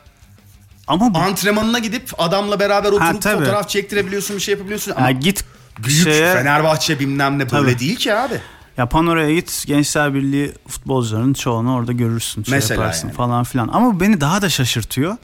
[0.87, 3.39] Ama bu, antrenmanına gidip adamla beraber oturup tabii.
[3.45, 4.93] fotoğraf çektirebiliyorsun bir şey yapabiliyorsun.
[4.97, 5.45] Ama ya git
[5.83, 7.79] Büyük şeye, Fenerbahçe bilmem ne böyle Tabii.
[7.79, 8.41] değil ki abi.
[8.77, 12.43] Ya Panora'ya git Gençler Birliği futbolcularının çoğunu orada görürsün.
[12.43, 13.15] Şey Mesela yaparsın yani.
[13.17, 13.67] falan filan.
[13.67, 15.17] Ama bu beni daha da şaşırtıyor.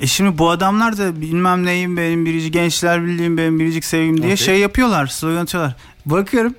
[0.00, 4.32] E şimdi bu adamlar da bilmem neyim benim biricik Gençler Birliği'm benim biricik sevgim diye
[4.32, 4.46] Okey.
[4.46, 5.06] şey yapıyorlar.
[5.06, 5.76] Slogan atıyorlar.
[6.06, 6.54] Bakıyorum.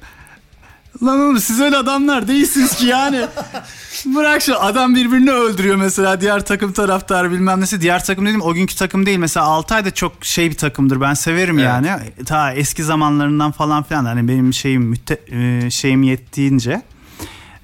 [1.04, 3.26] Lan oğlum siz öyle adamlar değilsiniz ki yani.
[4.06, 7.82] Bırak şu adam birbirini öldürüyor mesela diğer takım taraftarı bilmem nesi.
[7.82, 9.18] Diğer takım dedim o günkü takım değil.
[9.18, 11.68] Mesela Altay da çok şey bir takımdır ben severim Evet.
[11.68, 11.90] yani.
[12.26, 16.82] Ta eski zamanlarından falan filan hani benim şeyim mütte, e, şeyim yettiğince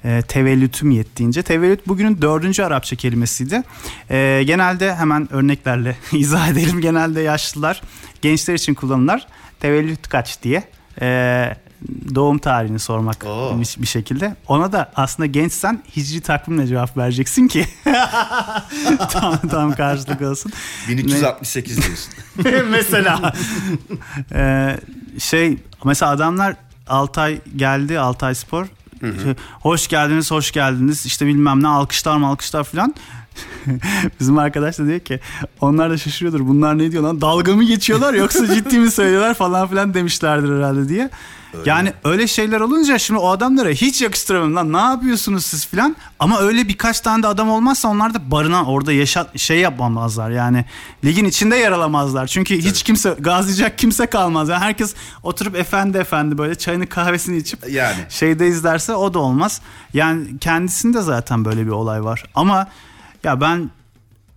[0.06, 1.42] e, tevellütüm yettiğince.
[1.42, 3.62] Tevellüt bugünün dördüncü Arapça kelimesiydi.
[4.10, 6.80] E, genelde hemen örneklerle izah edelim.
[6.80, 7.82] Genelde yaşlılar
[8.22, 9.26] gençler için kullanırlar.
[9.60, 10.62] Tevellüt kaç diye.
[11.00, 11.56] E,
[12.14, 13.60] doğum tarihini sormak Oo.
[13.78, 14.36] bir, şekilde.
[14.48, 17.66] Ona da aslında gençsen hicri takvimle cevap vereceksin ki
[19.10, 20.52] tam, tam karşılık olsun.
[20.88, 22.12] 1368 diyorsun.
[22.70, 23.32] mesela
[24.32, 24.76] Ee,
[25.18, 26.56] şey mesela adamlar
[26.88, 28.66] Altay geldi Altay Spor
[29.00, 31.06] Şey, hoş geldiniz hoş geldiniz.
[31.06, 32.94] İşte bilmem ne alkışlar mı alkışlar filan
[34.20, 35.20] Bizim arkadaş da diyor ki
[35.60, 36.40] onlar da şaşırıyordur.
[36.48, 37.20] Bunlar ne diyor lan?
[37.20, 39.34] Dalga mı geçiyorlar yoksa ciddi mi söylüyorlar?
[39.34, 41.10] falan filan demişlerdir herhalde diye.
[41.64, 44.56] Yani öyle şeyler olunca şimdi o adamlara hiç yakıştıramıyorum.
[44.56, 45.66] Lan ne yapıyorsunuz siz?
[45.66, 45.96] filan.
[46.18, 50.64] Ama öyle birkaç tane de adam olmazsa onlar da barınan orada yaşa şey yapamazlar yani
[51.04, 52.26] ligin içinde yer alamazlar.
[52.26, 54.48] Çünkü hiç kimse gazlayacak kimse kalmaz.
[54.48, 57.96] Yani herkes oturup efendi efendi böyle çayını kahvesini içip Yani.
[58.08, 59.60] şeyde izlerse o da olmaz.
[59.94, 62.24] Yani kendisinde zaten böyle bir olay var.
[62.34, 62.68] Ama
[63.26, 63.70] ya ben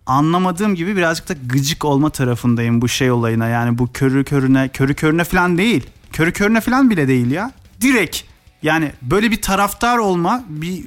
[0.06, 3.48] anlamadığım gibi birazcık da gıcık olma tarafındayım bu şey olayına.
[3.48, 5.88] Yani bu körü körüne, körü körüne falan değil.
[6.14, 7.52] Körü körüne falan bile değil ya.
[7.82, 8.22] Direkt
[8.64, 10.86] yani böyle bir taraftar olma, bir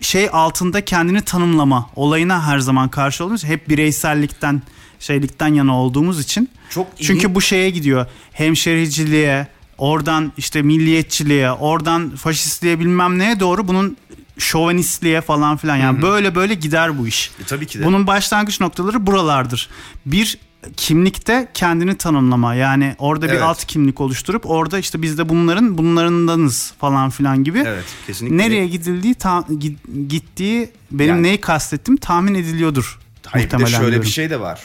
[0.00, 4.62] şey altında kendini tanımlama olayına her zaman karşı olduğumuz hep bireysellikten
[5.00, 6.50] şeylikten yana olduğumuz için.
[6.70, 7.06] Çok iyi.
[7.06, 8.06] Çünkü bu şeye gidiyor.
[8.32, 9.46] Hemşericiliğe,
[9.78, 13.96] oradan işte milliyetçiliğe, oradan faşistliğe bilmem neye doğru bunun
[14.38, 15.76] şovenistliğe falan filan.
[15.76, 17.30] Yani böyle böyle gider bu iş.
[17.40, 17.84] E, tabii ki de.
[17.84, 19.68] Bunun başlangıç noktaları buralardır.
[20.06, 20.38] Bir
[20.76, 23.42] kimlikte kendini tanımlama yani orada bir Evet.
[23.42, 27.58] alt kimlik oluşturup orada işte biz de bunların bunlarındanız falan filan gibi.
[27.66, 28.36] Evet, kesinlikle.
[28.38, 32.98] Nereye gidildiği ta- gi- gittiği benim Yani- neyi kastettim tahmin ediliyordur.
[33.26, 34.06] Hayır bir de muhtemelen şöyle diyorum.
[34.06, 34.60] bir şey de var.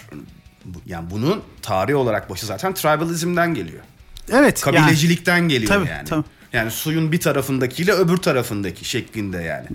[0.85, 3.83] Yani bunun tarih olarak başı zaten tribalizmden geliyor.
[4.31, 4.63] Evet.
[4.65, 6.07] yani- Kabilecilikten geliyor Tabii, yani.
[6.07, 6.23] tabii.
[6.53, 9.67] Yani suyun bir tarafındakiyle öbür tarafındaki şeklinde yani.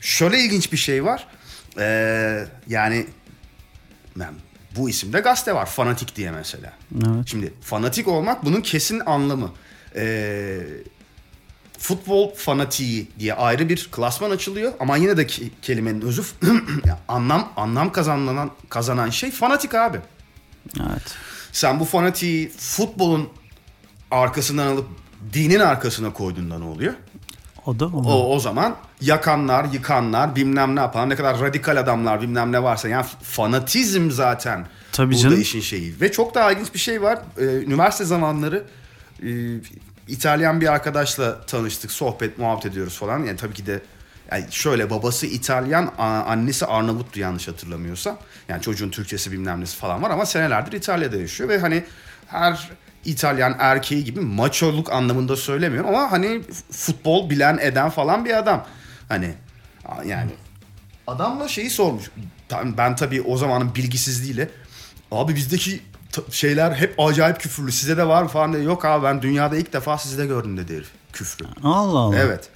[0.00, 1.26] Şöyle ilginç bir şey var.
[1.78, 3.06] Ee, yani
[4.16, 4.34] ben,
[4.76, 5.66] bu isimde gazete var.
[5.66, 6.72] Fanatik diye mesela.
[6.94, 7.26] Evet.
[7.26, 9.52] Şimdi fanatik olmak bunun kesin anlamı.
[9.96, 10.60] Ee,
[11.78, 15.26] futbol fanatiği diye ayrı bir klasman açılıyor ama yine de
[15.62, 16.22] kelimenin özü
[17.08, 19.98] anlam anlam kazanan kazanan şey fanatik abi.
[20.80, 21.14] Evet.
[21.52, 23.28] Sen bu fanatiği futbolun
[24.10, 24.86] arkasından alıp
[25.32, 26.94] dinin arkasına koyduğunda ne oluyor?
[27.66, 28.02] O da o.
[28.02, 32.88] O, o zaman yakanlar, yıkanlar, bilmem ne yapan, ne kadar radikal adamlar bilmem ne varsa
[32.88, 35.40] yani fanatizm zaten Tabii burada canım.
[35.40, 36.00] işin şeyi.
[36.00, 37.18] Ve çok daha ilginç bir şey var.
[37.38, 38.64] Ee, üniversite zamanları
[39.22, 39.30] e,
[40.08, 43.18] İtalyan bir arkadaşla tanıştık, sohbet, muhabbet ediyoruz falan.
[43.18, 43.82] Yani tabii ki de
[44.30, 48.18] yani şöyle babası İtalyan, annesi Arnavuttu yanlış hatırlamıyorsam.
[48.48, 51.84] Yani çocuğun Türkçesi bilmem nesi falan var ama senelerdir İtalya'da yaşıyor ve hani
[52.26, 52.70] her
[53.04, 58.66] İtalyan erkeği gibi maçoluk anlamında söylemiyorum ama hani futbol bilen eden falan bir adam.
[59.08, 59.34] Hani
[60.06, 60.30] yani
[61.06, 62.10] adamla şeyi sormuş.
[62.50, 64.50] Ben, ben tabii o zamanın bilgisizliğiyle
[65.10, 65.80] abi bizdeki
[66.30, 67.72] şeyler hep acayip küfürlü.
[67.72, 68.62] Size de var mı falan diye.
[68.62, 70.88] Yok abi ben dünyada ilk defa sizde gördüm dedi herif.
[71.12, 71.44] Küfrü.
[71.64, 72.16] Allah Allah.
[72.18, 72.50] Evet.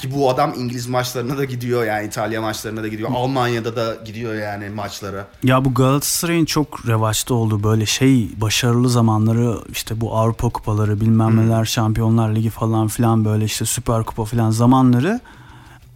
[0.00, 3.10] Ki bu adam İngiliz maçlarına da gidiyor yani İtalya maçlarına da gidiyor.
[3.14, 5.26] Almanya'da da gidiyor yani maçlara.
[5.42, 11.36] Ya bu Galatasaray'ın çok revaçta olduğu böyle şey başarılı zamanları işte bu Avrupa kupaları bilmem
[11.36, 15.20] neler Şampiyonlar Ligi falan filan böyle işte Süper Kupa falan zamanları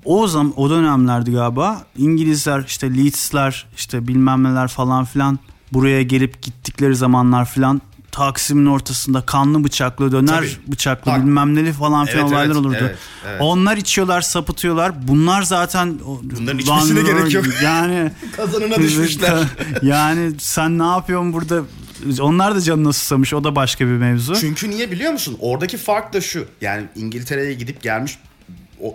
[0.05, 5.39] o zaman o dönemlerdi galiba İngilizler işte Leeds'ler işte bilmem neler falan filan
[5.73, 7.83] buraya gelip gittikleri zamanlar filan
[8.15, 10.73] Taksim'in ortasında kanlı bıçaklı döner Tabii.
[10.73, 11.21] bıçaklı Bak.
[11.21, 12.77] bilmem neli falan filan Evet, olaylar evet, olurdu.
[12.81, 12.97] evet,
[13.27, 13.41] evet.
[13.41, 15.09] Onlar içiyorlar sapıtıyorlar.
[15.09, 17.45] Bunlar zaten Bunların içmesine gerek yok.
[17.63, 19.39] Yani Kazanına düşmüşler.
[19.83, 21.63] yani sen ne yapıyorsun burada?
[22.21, 23.35] Onlar da canına susamış.
[23.35, 24.37] O da başka bir mevzu.
[24.37, 25.37] Çünkü niye biliyor musun?
[25.41, 26.45] Oradaki fark da şu.
[26.61, 28.19] Yani İngiltere'ye gidip gelmiş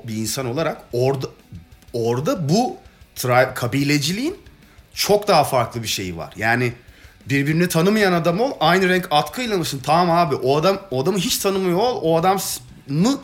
[0.07, 1.28] bir insan olarak orada
[1.93, 2.78] orada bu
[3.15, 4.36] tri- kabileciliğin
[4.93, 6.34] çok daha farklı bir şeyi var.
[6.38, 6.74] Yani
[7.30, 9.82] birbirini tanımayan adam ol aynı renk atkıyla mısın?
[9.86, 12.40] Tamam abi o adam o adamı hiç tanımıyor ol o adamı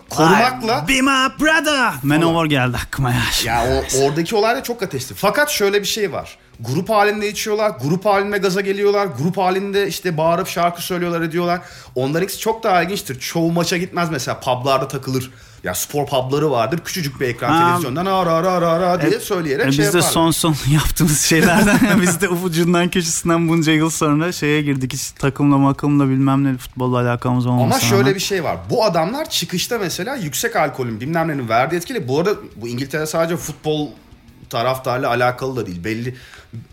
[0.10, 1.94] korumakla Be my brother.
[2.04, 3.22] Manowar geldi aklıma ya.
[3.46, 5.16] ya o oradaki olay da çok ateşli.
[5.16, 6.38] Fakat şöyle bir şey var.
[6.60, 11.62] Grup halinde içiyorlar, grup halinde gaza geliyorlar, grup halinde işte bağırıp şarkı söylüyorlar ediyorlar.
[11.96, 13.20] Onlarınkisi çok daha ilginçtir.
[13.20, 15.32] Çoğu maça gitmez mesela publarda takılır.
[15.66, 16.80] Ya spor pubları vardır.
[16.86, 17.68] Küçücük bir ekran Ha.
[17.70, 20.14] televizyondan ara ara ara ara diye söyleyerek E, şey biz de yaparlar.
[20.14, 25.58] son son yaptığımız şeylerden biz de ucundan köşesinden bunca yıl sonra şeye girdik hiç takımla
[25.58, 28.58] makımla bilmem ne futbolla alakamız olmasın Ama şöyle bir şey var.
[28.70, 32.08] Bu adamlar çıkışta mesela yüksek alkolün bilmem nenin verdiği etkili.
[32.08, 33.90] Bu arada bu İngiltere sadece futbol
[34.50, 35.84] taraftarla alakalı da değil.
[35.84, 36.16] Belli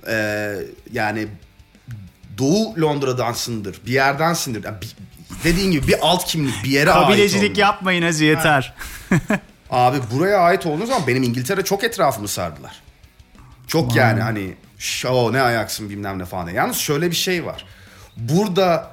[0.09, 0.55] e,
[0.93, 1.28] yani
[2.38, 3.80] Doğu Londra'dansındır.
[3.86, 4.64] Bir yerdensindir.
[4.64, 4.97] Yani bir-
[5.45, 7.61] dediğin gibi bir alt kimlik bir yere ait Kabilecilik olma.
[7.61, 8.74] yapmayın hacı yeter.
[9.70, 12.82] Abi buraya ait olduğunuz zaman benim İngiltere çok etrafımı sardılar.
[13.66, 16.49] Çok yani hani şo ne ayaksın bilmem ne falan.
[16.49, 17.64] Yalnız şöyle bir şey var.
[18.16, 18.90] Burada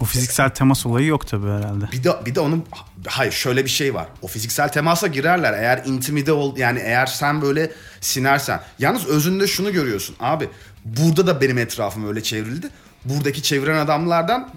[0.00, 1.84] O fiziksel temas olayı yok tabii herhalde.
[1.92, 2.64] Bir de bir de onun
[3.06, 4.06] hayır şöyle bir şey var.
[4.22, 5.52] O fiziksel temasa girerler.
[5.52, 8.60] Eğer intimide ol yani eğer sen böyle sinersen.
[8.78, 10.16] Yalnız özünde şunu görüyorsun.
[10.20, 10.48] Abi
[10.84, 12.68] burada da benim etrafım öyle çevrildi.
[13.04, 14.50] Buradaki çeviren adamlardan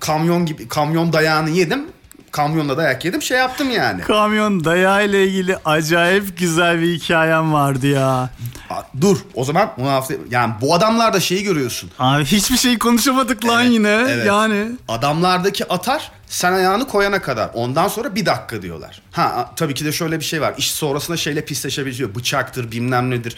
[0.00, 1.84] kamyon gibi kamyon dayağını yedim.
[2.32, 3.22] Kamyonla dayak yedim.
[3.22, 4.02] Şey yaptım yani.
[4.02, 8.06] Kamyon dayağı ile ilgili acayip güzel bir hikayem vardı ya.
[8.70, 11.90] Aa, Dur o zaman onu hafta yani bu adamlarda şeyi görüyorsun.
[11.98, 13.88] Abi hiçbir şey konuşamadık lan Evet, yine.
[14.10, 14.26] evet.
[14.26, 17.50] Yani Adamlardaki atar sen ayağını koyana kadar.
[17.54, 19.02] Ondan sonra bir dakika diyorlar.
[19.12, 20.54] Ha tabii ki de şöyle bir şey var.
[20.58, 22.14] İş sonrasında şeyle pisleşebiliyor.
[22.14, 23.36] Bıçaktır bilmem nedir.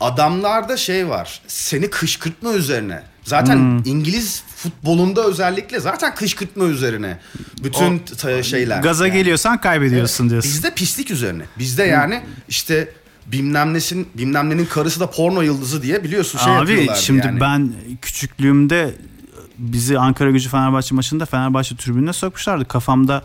[0.00, 1.40] Adamlarda şey var.
[1.46, 3.02] Seni kışkırtma üzerine.
[3.24, 3.82] Zaten Hmm.
[3.84, 7.18] İngiliz futbolunda özellikle zaten kışkırtma üzerine.
[7.64, 8.82] Bütün t- şeyler.
[8.82, 9.18] gaza Yani.
[9.18, 10.50] geliyorsan kaybediyorsun diyorsun.
[10.52, 11.42] Bizde pislik üzerine.
[11.58, 12.88] Bizde yani işte
[13.26, 17.40] bilmem nesin bilmem nenin karısı da porno yıldızı diye biliyorsun şey Abi şimdi yani.
[17.40, 18.94] ben küçüklüğümde
[19.58, 22.64] bizi Ankara Gücü Fenerbahçe maçında Fenerbahçe tribününe sokmuşlardı.
[22.64, 23.22] Kafamda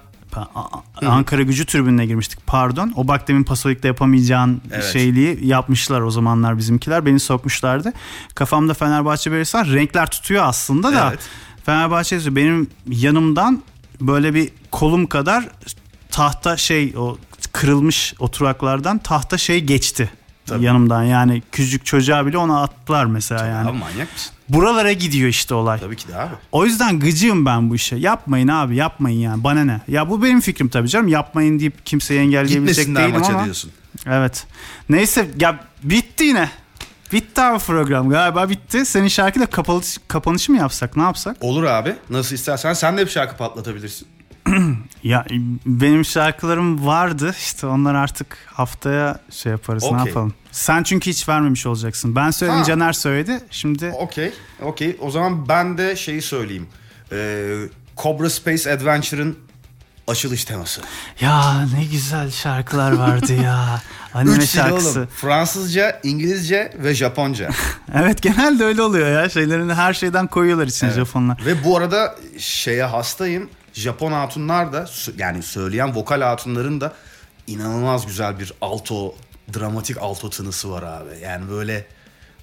[1.06, 2.94] Ankara Gücü tribününe girmiştik pardon.
[2.96, 4.84] O bak demin Pasolik'te yapamayacağın Evet.
[4.94, 7.06] şeyliği yapmışlar o zamanlar bizimkiler.
[7.06, 7.94] Beni sokmuşlardı.
[8.36, 9.68] Kafamda Fenerbahçe var.
[9.68, 11.10] Renkler tutuyor aslında da.
[11.10, 11.20] Evet.
[11.66, 12.36] Fenerbahçe.
[12.36, 13.64] Benim yanımdan
[14.02, 15.50] böyle bir kolum kadar
[16.12, 17.18] tahta şey o
[17.52, 20.12] kırılmış oturaklardan tahta şey geçti.
[20.48, 20.66] Tabii.
[20.66, 23.70] Yanımdan yani küçük çocuğa bile ona attılar mesela yani.
[23.70, 24.34] Abi manyak mısın?
[24.50, 25.80] Buralara gidiyor işte olay.
[25.80, 26.34] Tabii ki de abi.
[26.52, 27.96] O yüzden gıcığım ben bu işe.
[27.96, 29.82] Yapmayın abi yapmayın yani bana ne.
[29.88, 31.08] Ya bu benim fikrim tabii canım.
[31.08, 33.44] Yapmayın deyip kimseyi engelleyebilecek Gitmesinler değilim maça ama.
[33.44, 33.72] diyorsun.
[34.06, 34.46] Evet.
[34.90, 36.50] Neyse ya bitti yine.
[37.14, 38.86] Bitti abi program galiba bitti.
[38.86, 41.38] Senin şarkıyla kapalı, kapanışı mı yapsak ne yapsak?
[41.42, 41.96] Olur abi.
[42.10, 44.08] Nasıl istersen sen de bir şarkı patlatabilirsin.
[45.04, 45.26] Ya
[45.66, 50.06] benim şarkılarım vardı işte onlar artık haftaya şey yaparız ne Okey.
[50.08, 50.34] yapalım.
[50.52, 52.16] Sen çünkü hiç vermemiş olacaksın.
[52.16, 52.66] Ben söyledim Ha.
[52.66, 53.40] Caner söyledi.
[53.52, 54.34] Şimdi Okey.
[54.62, 54.98] Okey.
[55.02, 56.68] O zaman ben de şeyi söyleyeyim.
[57.12, 57.56] Ee,
[58.04, 59.38] Cobra Space Adventure'ın
[60.08, 60.82] açılış teması.
[61.22, 63.82] ya ne güzel şarkılar vardı ya.
[64.14, 65.00] Anime Üç şarkısı.
[65.00, 65.10] oğlum.
[65.16, 67.50] Fransızca, İngilizce ve Japonca.
[67.96, 69.30] Evet genelde öyle oluyor ya.
[69.30, 71.46] Şeylerini her şeyden koyuyorlar içine Japonlar.
[71.46, 73.50] ve bu arada şeye hastayım.
[73.78, 74.86] Japon hatunlar da
[75.18, 76.94] yani söyleyen vokal hatunların da
[77.48, 79.16] inanılmaz güzel bir alto,
[79.54, 81.20] dramatik alto tınısı var abi.
[81.24, 81.86] Yani böyle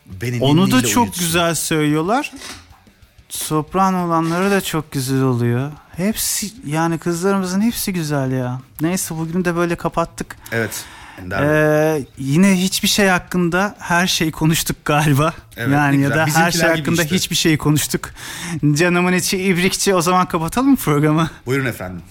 [0.07, 1.25] beni Onu da çok uyutsun.
[1.25, 2.33] güzel söylüyorlar.
[3.29, 5.73] Sopran olanları da çok güzel oluyor.
[5.97, 8.61] Hepsi yani kızlarımızın hepsi güzel ya.
[8.81, 10.37] Neyse bugün de böyle kapattık.
[10.53, 10.85] Evet.
[11.41, 15.35] Ee, yine hiçbir şey hakkında her şeyi konuştuk galiba.
[15.57, 17.17] Evet, yani ya da her şey hakkında işte.
[17.17, 18.11] hiçbir şey konuştuk.
[18.73, 21.31] Canımın içi ibrikçi o zaman kapatalım mı programı?
[21.47, 22.03] Buyurun efendim.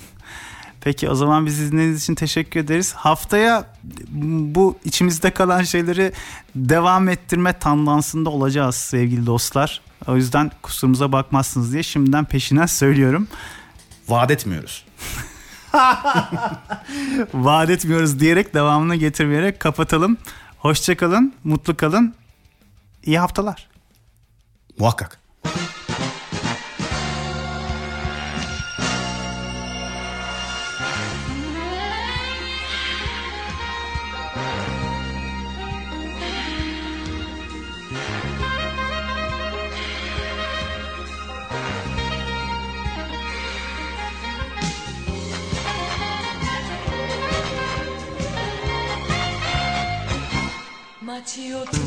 [0.82, 2.94] Peki o zaman biz izlediğiniz için teşekkür ederiz.
[2.94, 3.66] Haftaya
[4.12, 6.12] bu içimizde kalan şeyleri
[6.56, 9.82] devam ettirme tandansında olacağız sevgili dostlar.
[10.08, 13.28] O yüzden kusurumuza bakmazsınız diye şimdiden peşinden söylüyorum.
[14.08, 14.86] Vaat etmiyoruz.
[17.34, 20.18] Vaat etmiyoruz diyerek devamını getirmeyerek kapatalım.
[20.58, 22.16] Hoşçakalın, mutlu kalın.
[23.04, 23.70] İyi haftalar.
[24.80, 25.23] Muhakkak.
[51.36, 51.83] till